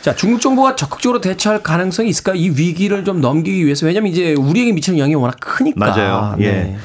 [0.00, 2.34] 자, 중국 정부가 적극적으로 대처할 가능성이 있을까?
[2.34, 3.86] 이 위기를 좀 넘기기 위해서.
[3.86, 5.78] 왜냐면 이제 우리에게 미치는 영향이 워낙 크니까.
[5.78, 6.36] 맞아요.
[6.40, 6.76] 예.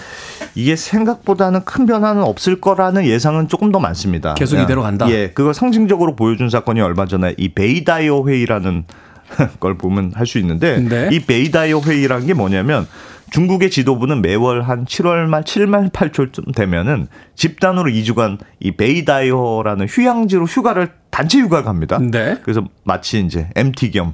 [0.54, 0.62] 네.
[0.62, 4.34] 이게 생각보다는 큰 변화는 없을 거라는 예상은 조금 더 많습니다.
[4.36, 5.10] 계속 그냥, 이대로 간다?
[5.10, 8.86] 예, 그걸 상징적으로 보여준 사건이 얼마 전에 이 베이다이허 회의라는
[9.60, 11.10] 걸 보면 할 수 있는데 네.
[11.12, 12.88] 이 베이다이허 회의라는 게 뭐냐면
[13.32, 20.90] 중국의 지도부는 매월 한 7월 말 7말 8초쯤 되면은 집단으로 2주간 이 베이다이허라는 휴양지로 휴가를
[21.12, 22.00] 단체 휴가 갑니다.
[22.00, 22.40] 네.
[22.42, 24.14] 그래서 마치 이제 MT 겸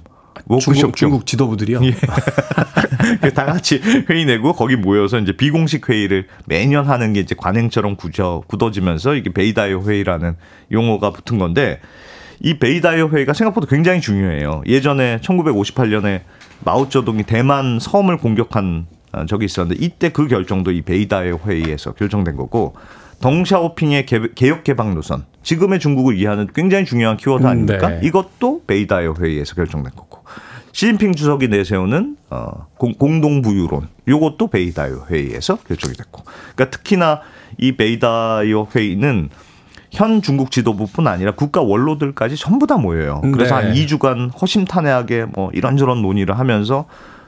[0.60, 1.82] 중국, 겸 중국 지도부들이요.
[1.84, 1.92] 예.
[3.34, 8.44] 다 같이 회의 내고 거기 모여서 이제 비공식 회의를 매년 하는 게 이제 관행처럼 굳어,
[8.48, 10.36] 굳어지면서 이게 베이다이허 회의라는
[10.72, 11.80] 용어가 붙은 건데
[12.40, 14.62] 이 베이다이허 회의가 생각보다 굉장히 중요해요.
[14.68, 16.22] 예전에 1958년에
[16.64, 22.76] 마오쩌둥이 대만 섬을 공격한 어, 적이 있었는데 이때 그 결정도 이 베이다이허 회의에서 결정된 거고
[23.22, 27.90] 덩샤오핑의 개- 개혁 개방 노선 지금의 중국을 이해하는 굉장히 중요한 키워드 음, 아닙니까?
[27.90, 28.00] 네.
[28.04, 30.24] 이것도 베이다이허 회의에서 결정된 거고
[30.72, 36.24] 시진핑 주석이 내세우는 어, 공, 공동부유론 요것도 베이다이허 회의에서 결정이 됐고
[36.56, 37.22] 그러니까 특히나
[37.58, 39.30] 이 베이다이허 회의는
[39.92, 43.22] 현 중국 지도부뿐 아니라 국가 원로들까지 전부 다 모여요.
[43.34, 43.68] 그래서 네.
[43.68, 46.86] 한 2주간 허심탄회하게 뭐 이런저런 논의를 하면서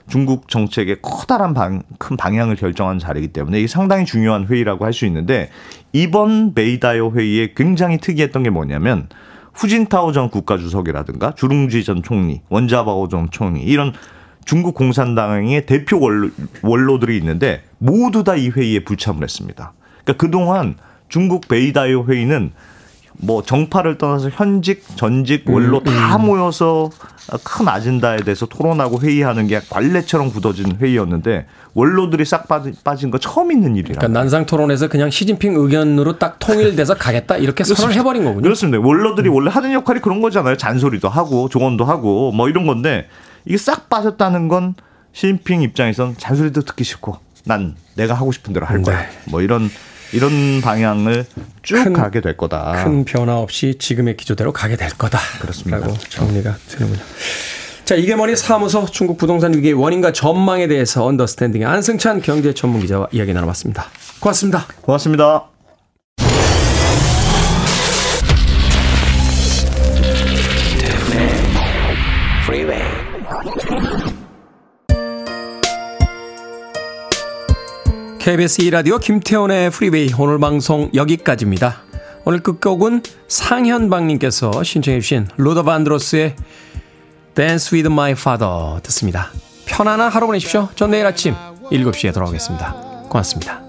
[0.07, 5.05] 중국 정책의 커다란 방, 큰 방향을 결정한 자리이기 때문에 이게 상당히 중요한 회의라고 할 수
[5.05, 5.49] 있는데
[5.93, 9.09] 이번 베이다이허 회의에 굉장히 특이했던 게 뭐냐면
[9.53, 13.93] 후진타오 전 국가주석이라든가 주룽지 전 총리, 원자바오 전 총리 이런
[14.45, 16.29] 중국 공산당의 대표 원로,
[16.61, 19.73] 원로들이 있는데 모두 다 이 회의에 불참을 했습니다.
[20.03, 20.75] 그러니까 그동안
[21.09, 22.51] 중국 베이다이어 회의는
[23.19, 26.89] 뭐 정파를 떠나서 현직, 전직, 원로 다 모여서
[27.43, 33.51] 큰 아젠다에 대해서 토론하고 회의하는 게 관례처럼 굳어진 회의였는데 원로들이 싹 빠진, 빠진 거 처음
[33.51, 33.99] 있는 일이라.
[33.99, 38.43] 그러니까 난상 토론에서 그냥 시진핑 의견으로 딱 통일돼서 가겠다 이렇게 선언을 해버린 거군요.
[38.43, 38.79] 그렇습니다.
[38.79, 40.55] 원로들이 원래 하는 역할이 그런 거잖아요.
[40.57, 43.09] 잔소리도 하고 조언도 하고 뭐 이런 건데
[43.45, 44.75] 이게 싹 빠졌다는 건
[45.13, 48.99] 시진핑 입장에선 잔소리도 듣기 싫고 난 내가 하고 싶은 대로 할 거야.
[48.99, 49.09] 네.
[49.25, 49.69] 뭐 이런
[50.13, 51.25] 이런 방향을
[51.63, 52.83] 쭉 큰- 가게 될 거다.
[52.83, 55.19] 큰 변화 없이 지금의 기조대로 가게 될 거다.
[55.41, 55.77] 그렇습니다.
[55.79, 57.01] 라고 정리가 되는군요.
[57.85, 63.07] 자, 이게 머니 사무소 중국 부동산 위기의 원인과 전망에 대해서 언더스탠딩의 안승찬 경제 전문 기자와
[63.11, 63.85] 이야기 나눠봤습니다.
[64.19, 64.65] 고맙습니다.
[64.81, 65.56] 고맙습니다.
[78.27, 81.83] KBS 2라디오 김태훈의 프리웨이 오늘 방송 여기까지입니다.
[82.25, 86.35] 오늘 끝곡은 상현방님께서 신청해 주신 Luther Vandross의
[87.35, 89.31] Dance with My Father 듣습니다.
[89.65, 90.67] 편안한 하루 보내십시오.
[90.75, 91.35] 전 내일 아침
[91.71, 92.73] 7시에 돌아오겠습니다.
[93.07, 93.66] 고맙습니다.